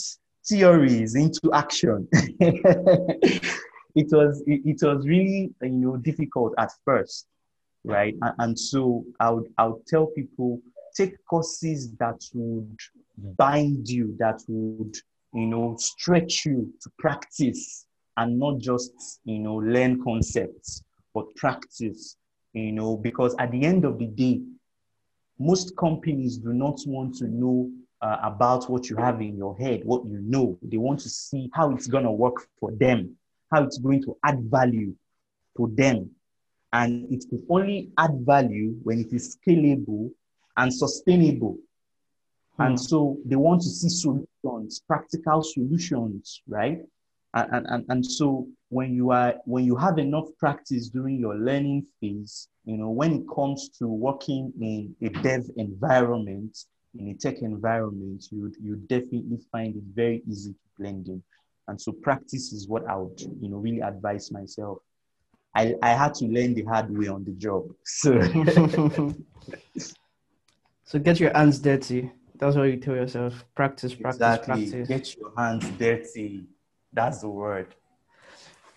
theories 0.47 1.15
into 1.15 1.51
action 1.53 2.07
it 3.97 4.07
was 4.11 4.41
it, 4.47 4.61
it, 4.63 4.77
was 4.81 5.05
really 5.07 5.51
you 5.61 5.69
know 5.69 5.97
difficult 5.97 6.53
at 6.57 6.71
first 6.85 7.27
right 7.83 8.15
and, 8.21 8.33
and, 8.39 8.59
so 8.59 9.03
i 9.19 9.29
would 9.29 9.51
i 9.57 9.65
would 9.65 9.85
tell 9.87 10.05
people 10.07 10.61
take 10.97 11.15
courses 11.29 11.91
that 11.97 12.19
would 12.33 12.77
bind 13.37 13.87
you 13.87 14.15
that 14.19 14.41
would 14.47 14.95
you 15.33 15.45
know 15.45 15.75
stretch 15.77 16.45
you 16.45 16.73
to 16.81 16.89
practice 16.97 17.85
and 18.17 18.39
not 18.39 18.57
just 18.59 19.19
you 19.25 19.39
know 19.39 19.55
learn 19.55 20.03
concepts 20.03 20.83
but 21.13 21.33
practice 21.35 22.17
you 22.53 22.71
know 22.71 22.97
because 22.97 23.35
at 23.39 23.51
the 23.51 23.63
end 23.63 23.85
of 23.85 23.99
the 23.99 24.07
day 24.07 24.41
most 25.39 25.75
companies 25.77 26.37
do 26.37 26.53
not 26.53 26.79
want 26.87 27.13
to 27.13 27.27
know 27.27 27.69
uh, 28.01 28.17
about 28.23 28.69
what 28.69 28.89
you 28.89 28.95
have 28.95 29.21
in 29.21 29.37
your 29.37 29.57
head 29.57 29.81
what 29.83 30.05
you 30.05 30.19
know 30.23 30.57
they 30.61 30.77
want 30.77 30.99
to 30.99 31.09
see 31.09 31.49
how 31.53 31.71
it's 31.71 31.87
going 31.87 32.03
to 32.03 32.11
work 32.11 32.47
for 32.59 32.71
them 32.73 33.15
how 33.51 33.63
it's 33.63 33.77
going 33.77 34.01
to 34.03 34.17
add 34.23 34.39
value 34.43 34.93
to 35.57 35.73
them. 35.75 36.09
And 36.73 37.11
it 37.11 37.25
will 37.31 37.43
only 37.49 37.91
add 37.97 38.11
value 38.25 38.75
when 38.83 38.99
it 38.99 39.13
is 39.13 39.37
scalable 39.37 40.11
and 40.57 40.73
sustainable. 40.73 41.57
Hmm. 42.57 42.63
And 42.63 42.79
so 42.79 43.17
they 43.25 43.35
want 43.35 43.61
to 43.61 43.69
see 43.69 43.89
solutions, 43.89 44.81
practical 44.87 45.43
solutions, 45.43 46.41
right? 46.47 46.79
And, 47.33 47.67
and, 47.67 47.85
and 47.89 48.05
so 48.05 48.47
when 48.69 48.95
you 48.95 49.11
are 49.11 49.35
when 49.45 49.63
you 49.63 49.75
have 49.75 49.99
enough 49.99 50.25
practice 50.39 50.89
during 50.89 51.19
your 51.19 51.35
learning 51.35 51.85
phase, 52.01 52.47
you 52.65 52.77
know, 52.77 52.89
when 52.89 53.13
it 53.13 53.23
comes 53.33 53.69
to 53.77 53.87
working 53.87 54.51
in 54.59 54.95
a 55.01 55.09
dev 55.21 55.43
environment, 55.57 56.57
in 56.97 57.09
a 57.09 57.13
tech 57.13 57.41
environment, 57.41 58.25
you 58.31 58.51
you 58.59 58.75
definitely 58.87 59.39
find 59.51 59.75
it 59.75 59.83
very 59.93 60.23
easy 60.27 60.51
to 60.51 60.59
blend 60.79 61.07
in. 61.09 61.21
And 61.67 61.79
so 61.79 61.91
practice 61.91 62.53
is 62.53 62.67
what 62.67 62.87
I 62.89 62.95
would, 62.95 63.19
you 63.21 63.49
know, 63.49 63.57
really 63.57 63.81
advise 63.81 64.31
myself. 64.31 64.79
I, 65.53 65.75
I 65.81 65.89
had 65.89 66.13
to 66.15 66.25
learn 66.25 66.53
the 66.53 66.63
hard 66.63 66.95
way 66.97 67.07
on 67.07 67.23
the 67.23 67.31
job. 67.31 67.65
So 67.83 68.13
So 70.87 70.97
get 70.99 71.19
your 71.19 71.33
hands 71.33 71.59
dirty. 71.59 72.09
That's 72.39 72.55
what 72.55 72.63
you 72.63 72.77
tell 72.77 72.95
yourself. 72.95 73.43
Practice, 73.55 73.93
practice, 73.93 74.21
exactly. 74.21 74.71
practice. 74.71 74.87
Get 74.87 75.17
your 75.17 75.33
hands 75.37 75.69
dirty. 75.77 76.45
That's 76.93 77.19
the 77.19 77.27
word. 77.27 77.75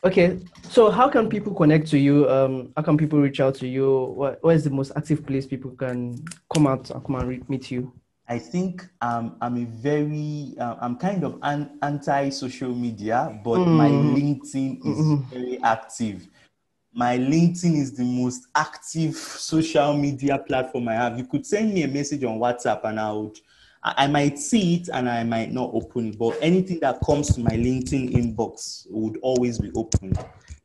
Okay, 0.03 0.41
so 0.69 0.91
how 0.91 1.09
can 1.09 1.29
people 1.29 1.55
connect 1.55 1.87
to 1.91 1.99
you? 1.99 2.29
Um, 2.29 2.73
how 2.75 2.83
can 2.83 2.99
people 2.99 3.21
reach 3.21 3.39
out 3.39 3.55
to 3.57 3.69
you? 3.69 4.07
What, 4.17 4.43
what 4.43 4.57
is 4.57 4.65
the 4.65 4.71
most 4.71 4.91
active 4.97 5.25
place 5.25 5.47
people 5.47 5.71
can 5.71 6.25
come 6.53 6.67
out 6.67 6.91
and 6.91 7.05
come 7.05 7.15
and 7.15 7.49
meet 7.49 7.71
you? 7.71 7.93
I 8.29 8.41
think 8.41 8.89
um, 9.03 9.37
I'm 9.41 9.57
a 9.59 9.67
very, 9.67 10.55
uh, 10.59 10.77
I'm 10.81 10.97
kind 10.97 11.23
of 11.23 11.39
an 11.43 11.79
anti-social 11.83 12.75
media, 12.75 13.41
but 13.45 13.59
mm. 13.59 13.67
my 13.69 13.89
LinkedIn 13.89 14.79
is 14.85 14.99
mm 14.99 15.25
very 15.27 15.63
active. 15.63 16.27
My 16.93 17.17
LinkedIn 17.17 17.77
is 17.77 17.93
the 17.93 18.05
most 18.05 18.49
active 18.55 19.15
social 19.15 19.97
media 19.97 20.39
platform 20.39 20.89
I 20.89 20.95
have. 20.95 21.19
You 21.19 21.25
could 21.25 21.47
send 21.47 21.73
me 21.73 21.85
a 21.85 21.89
message 21.89 22.25
on 22.25 22.39
WhatsApp 22.39 22.81
and 22.85 22.99
I 22.99 23.13
would, 23.13 23.39
I 23.83 24.07
might 24.09 24.39
see 24.39 24.77
it 24.77 24.89
and 24.93 25.09
I 25.09 25.23
might 25.23 25.53
not 25.53 25.71
open 25.73 26.09
it, 26.09 26.19
but 26.19 26.37
anything 26.41 26.81
that 26.81 27.01
comes 27.05 27.35
to 27.35 27.41
my 27.41 27.51
LinkedIn 27.51 28.13
inbox 28.13 28.87
would 28.91 29.19
always 29.23 29.59
be 29.59 29.71
open 29.77 30.13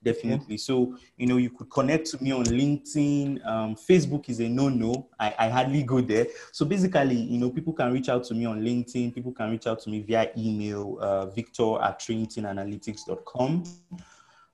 definitely. 0.06 0.58
So, 0.58 0.96
you 1.18 1.28
know, 1.28 1.36
you 1.36 1.50
could 1.50 1.70
connect 1.70 2.08
to 2.12 2.24
me 2.24 2.32
on 2.32 2.46
LinkedIn. 2.46 3.46
Um, 3.46 3.76
Facebook 3.76 4.30
is 4.30 4.40
a 4.40 4.48
no 4.48 4.70
no. 4.70 5.10
I, 5.20 5.34
I 5.38 5.50
hardly 5.50 5.84
go 5.84 6.00
there. 6.00 6.28
So, 6.54 6.64
basically, 6.64 7.16
you 7.16 7.40
know, 7.40 7.50
people 7.50 7.74
can 7.74 7.92
reach 7.92 8.08
out 8.08 8.24
to 8.26 8.34
me 8.34 8.46
on 8.46 8.62
LinkedIn. 8.62 9.14
People 9.14 9.34
can 9.34 9.52
reach 9.52 9.68
out 9.68 9.80
to 9.82 9.90
me 9.90 10.02
via 10.02 10.30
email, 10.38 10.98
uh, 11.02 11.26
victor 11.26 11.82
at 11.82 12.00
trainitonanalytics.com. 12.00 13.64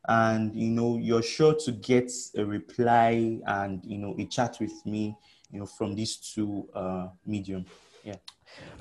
And, 0.07 0.55
you 0.55 0.69
know, 0.69 0.97
you're 0.97 1.21
sure 1.21 1.55
to 1.65 1.71
get 1.71 2.11
a 2.35 2.43
reply 2.43 3.39
and, 3.45 3.81
you 3.85 3.97
know, 3.97 4.15
a 4.17 4.25
chat 4.25 4.57
with 4.59 4.85
me, 4.85 5.15
you 5.51 5.59
know, 5.59 5.65
from 5.65 5.95
these 5.95 6.17
two 6.17 6.67
uh, 6.73 7.07
medium. 7.25 7.65
Yeah. 8.03 8.15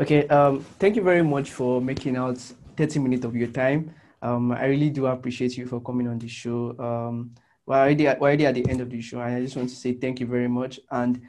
Okay. 0.00 0.26
Um, 0.28 0.60
thank 0.78 0.96
you 0.96 1.02
very 1.02 1.22
much 1.22 1.50
for 1.50 1.80
making 1.80 2.16
out 2.16 2.38
30 2.76 3.00
minutes 3.00 3.24
of 3.24 3.36
your 3.36 3.48
time. 3.48 3.94
Um, 4.22 4.52
I 4.52 4.66
really 4.66 4.90
do 4.90 5.06
appreciate 5.06 5.56
you 5.56 5.66
for 5.66 5.80
coming 5.80 6.08
on 6.08 6.18
the 6.18 6.28
show. 6.28 6.76
Um, 6.78 7.34
we're 7.66 7.76
already, 7.76 8.06
at, 8.06 8.20
we're 8.20 8.28
already 8.28 8.46
at 8.46 8.54
the 8.54 8.68
end 8.68 8.80
of 8.80 8.90
the 8.90 9.00
show, 9.00 9.20
and 9.20 9.34
I 9.36 9.40
just 9.42 9.56
want 9.56 9.68
to 9.68 9.74
say 9.74 9.92
thank 9.92 10.20
you 10.20 10.26
very 10.26 10.48
much. 10.48 10.80
And 10.90 11.20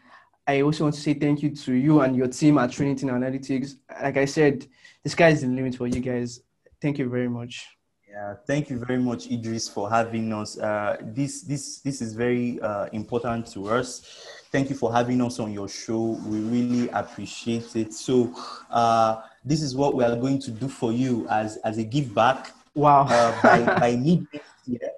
I 0.48 0.62
also 0.62 0.86
want 0.86 0.96
to 0.96 1.02
say 1.02 1.14
thank 1.14 1.44
you 1.44 1.56
to 1.56 1.74
you 1.74 2.02
and 2.02 2.16
your 2.16 2.28
team 2.28 2.58
at 2.58 2.72
Trainiton 2.72 3.06
Analytics. 3.06 3.76
Like 4.02 4.18
I 4.18 4.26
said, 4.26 4.66
the 5.04 5.10
sky 5.10 5.30
is 5.30 5.42
the 5.42 5.48
limit 5.48 5.76
for 5.76 5.88
you 5.88 6.00
guys. 6.00 6.42
Thank 6.82 6.98
you 6.98 7.10
very 7.10 7.30
much. 7.30 7.68
Yeah, 8.12 8.34
thank 8.46 8.70
you 8.70 8.78
very 8.78 8.98
much, 9.00 9.32
Idris, 9.32 9.70
for 9.70 9.90
having 9.90 10.34
us. 10.34 10.58
Uh, 10.58 10.98
this 11.02 11.44
this 11.44 11.80
this 11.80 12.02
is 12.02 12.14
very 12.14 12.60
uh, 12.60 12.88
important 12.92 13.48
to 13.54 13.70
us. 13.70 14.28
Thank 14.52 14.70
you 14.70 14.76
for 14.76 14.92
having 14.92 15.22
us 15.22 15.40
on 15.40 15.54
your 15.54 15.70
show. 15.70 16.20
We 16.28 16.40
really 16.42 16.90
appreciate 16.90 17.74
it. 17.74 17.94
So, 17.94 18.36
uh, 18.70 19.22
this 19.46 19.62
is 19.62 19.78
what 19.78 19.96
we 19.96 20.04
are 20.04 20.18
going 20.18 20.40
to 20.40 20.52
do 20.52 20.68
for 20.68 20.92
you 20.92 21.26
as 21.30 21.56
as 21.64 21.78
a 21.78 21.86
give 21.86 22.14
back. 22.14 22.52
Wow! 22.76 23.08
Uh, 23.08 23.32
by 23.42 23.80
by 23.80 23.96
mid 24.06 24.28
next 24.34 24.68
year, 24.68 24.92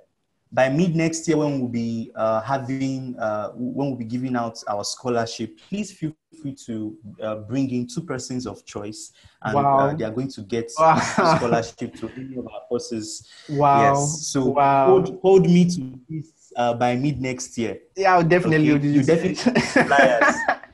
by 0.53 0.69
mid 0.69 0.95
next 0.95 1.27
year 1.27 1.37
when 1.37 1.59
we'll 1.59 1.67
be 1.67 2.11
uh, 2.15 2.39
having 2.41 3.15
uh, 3.19 3.49
when 3.55 3.87
we'll 3.89 3.95
be 3.97 4.05
giving 4.05 4.35
out 4.35 4.63
our 4.67 4.83
scholarship, 4.83 5.57
please 5.67 5.91
feel 5.91 6.13
free 6.41 6.55
to 6.67 6.95
uh, 7.21 7.35
bring 7.37 7.69
in 7.71 7.87
two 7.87 8.01
persons 8.01 8.45
of 8.45 8.63
choice, 8.63 9.11
and 9.41 9.55
Wow. 9.55 9.79
uh, 9.79 9.93
they 9.95 10.03
are 10.05 10.11
going 10.11 10.29
to 10.29 10.41
get 10.41 10.71
Wow. 10.77 10.99
scholarship 10.99 11.95
to 11.95 12.11
any 12.15 12.35
of 12.37 12.45
our 12.47 12.61
courses. 12.69 13.27
Wow! 13.49 13.81
Yes. 13.81 14.27
So 14.27 14.45
wow! 14.45 14.85
hold, 14.85 15.19
hold 15.21 15.43
me 15.45 15.65
to 15.65 15.99
this 16.07 16.53
uh, 16.55 16.75
by 16.75 16.95
mid 16.95 17.19
next 17.19 17.57
year. 17.57 17.79
yeah, 17.97 18.13
I'll 18.13 18.23
definitely 18.23 18.71
Okay, 18.73 18.87
you 18.87 19.03
definitely. 19.03 19.53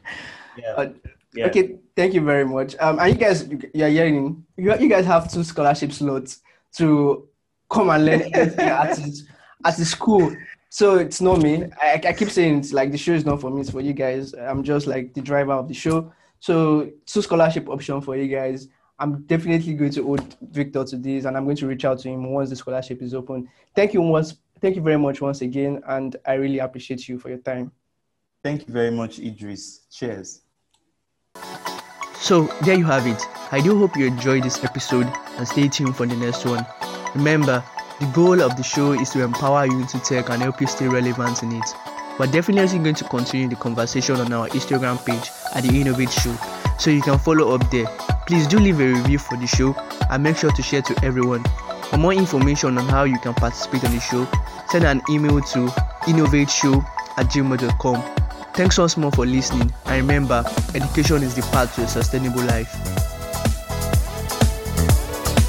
Yeah. 0.57 0.73
Uh, 0.75 0.89
yeah. 1.33 1.45
Okay, 1.47 1.77
thank 1.95 2.13
you 2.13 2.19
very 2.21 2.43
much. 2.45 2.75
Um, 2.81 2.99
and 2.99 3.13
you 3.13 3.17
guys, 3.19 3.47
you're 3.73 3.87
hearing, 3.87 4.43
you, 4.57 4.75
you 4.77 4.89
guys 4.89 5.05
have 5.05 5.31
two 5.31 5.43
scholarship 5.45 5.93
slots 5.93 6.41
to 6.75 7.29
come 7.69 7.89
and 7.89 8.05
learn 8.05 8.21
anything 8.33 8.59
at 8.67 8.95
the, 8.97 9.23
at 9.65 9.77
the 9.77 9.85
school. 9.85 10.35
So 10.69 10.97
it's 10.97 11.21
not 11.21 11.41
me. 11.41 11.65
I, 11.81 12.01
I 12.05 12.13
keep 12.13 12.29
saying 12.29 12.59
it's 12.59 12.73
like 12.73 12.91
the 12.91 12.97
show 12.97 13.13
is 13.13 13.25
not 13.25 13.41
for 13.41 13.49
me, 13.49 13.61
it's 13.61 13.71
for 13.71 13.81
you 13.81 13.93
guys. 13.93 14.33
I'm 14.33 14.63
just 14.63 14.87
like 14.87 15.13
the 15.13 15.21
driver 15.21 15.53
of 15.53 15.67
the 15.67 15.73
show. 15.73 16.13
So 16.39 16.91
two 17.05 17.21
scholarship 17.21 17.67
option 17.69 18.01
for 18.01 18.15
you 18.15 18.27
guys. 18.27 18.67
I'm 18.99 19.23
definitely 19.23 19.73
going 19.75 19.91
to 19.91 20.03
hold 20.03 20.35
Victor 20.41 20.83
to 20.83 20.97
this, 20.97 21.25
and 21.25 21.37
I'm 21.37 21.45
going 21.45 21.55
to 21.57 21.67
reach 21.67 21.85
out 21.85 21.99
to 21.99 22.09
him 22.09 22.31
once 22.31 22.49
the 22.49 22.55
scholarship 22.55 23.01
is 23.01 23.13
open. 23.13 23.47
Thank 23.73 23.93
you 23.93 24.01
once. 24.01 24.35
Thank 24.61 24.75
you 24.75 24.81
very 24.81 24.97
much 24.97 25.21
once 25.21 25.41
again, 25.41 25.81
and 25.87 26.17
I 26.25 26.33
really 26.33 26.59
appreciate 26.59 27.07
you 27.07 27.17
for 27.17 27.29
your 27.29 27.37
time. 27.37 27.71
Thank 28.43 28.67
you 28.67 28.73
very 28.73 28.91
much, 28.91 29.19
Idris. 29.19 29.85
Cheers. 29.89 30.41
So 32.15 32.43
there 32.63 32.75
you 32.75 32.83
have 32.83 33.07
it. 33.07 33.21
I 33.51 33.61
do 33.61 33.77
hope 33.79 33.95
you 33.95 34.05
enjoyed 34.05 34.43
this 34.43 34.61
episode 34.63 35.07
and 35.37 35.47
stay 35.47 35.69
tuned 35.69 35.95
for 35.95 36.05
the 36.05 36.17
next 36.17 36.45
one. 36.45 36.65
Remember, 37.15 37.63
the 37.99 38.05
goal 38.13 38.41
of 38.41 38.55
the 38.55 38.63
show 38.63 38.93
is 38.93 39.09
to 39.11 39.23
empower 39.23 39.65
you 39.65 39.79
into 39.79 39.99
tech 39.99 40.29
and 40.29 40.41
help 40.41 40.61
you 40.61 40.67
stay 40.67 40.87
relevant 40.87 41.43
in 41.43 41.51
it. 41.51 41.75
We're 42.17 42.27
definitely 42.27 42.79
going 42.79 42.95
to 42.95 43.03
continue 43.05 43.47
the 43.47 43.55
conversation 43.55 44.15
on 44.15 44.31
our 44.31 44.47
Instagram 44.49 45.05
page 45.05 45.31
at 45.53 45.63
the 45.63 45.79
Innovate 45.79 46.11
Show, 46.11 46.35
so 46.77 46.91
you 46.91 47.01
can 47.01 47.17
follow 47.19 47.53
up 47.53 47.69
there. 47.71 47.85
Please 48.25 48.47
do 48.47 48.59
leave 48.59 48.79
a 48.79 48.93
review 48.93 49.19
for 49.19 49.37
the 49.37 49.47
show 49.47 49.75
and 50.09 50.23
make 50.23 50.37
sure 50.37 50.51
to 50.51 50.61
share 50.61 50.81
to 50.81 50.95
everyone. 51.03 51.43
For 51.89 51.97
more 51.97 52.13
information 52.13 52.77
on 52.77 52.87
how 52.87 53.03
you 53.03 53.19
can 53.19 53.33
participate 53.33 53.83
on 53.83 53.91
the 53.93 53.99
show, 53.99 54.27
send 54.69 54.85
an 54.85 55.01
email 55.09 55.41
to 55.41 55.67
innovateshow 56.07 56.83
at 57.17 57.27
gmail.com. 57.27 58.15
Thanks 58.53 58.77
once 58.77 58.97
more 58.97 59.11
for 59.11 59.25
listening, 59.25 59.73
and 59.85 60.01
remember, 60.01 60.43
education 60.75 61.23
is 61.23 61.35
the 61.35 61.41
path 61.51 61.75
to 61.75 61.83
a 61.83 61.87
sustainable 61.87 62.43
life. 62.43 63.08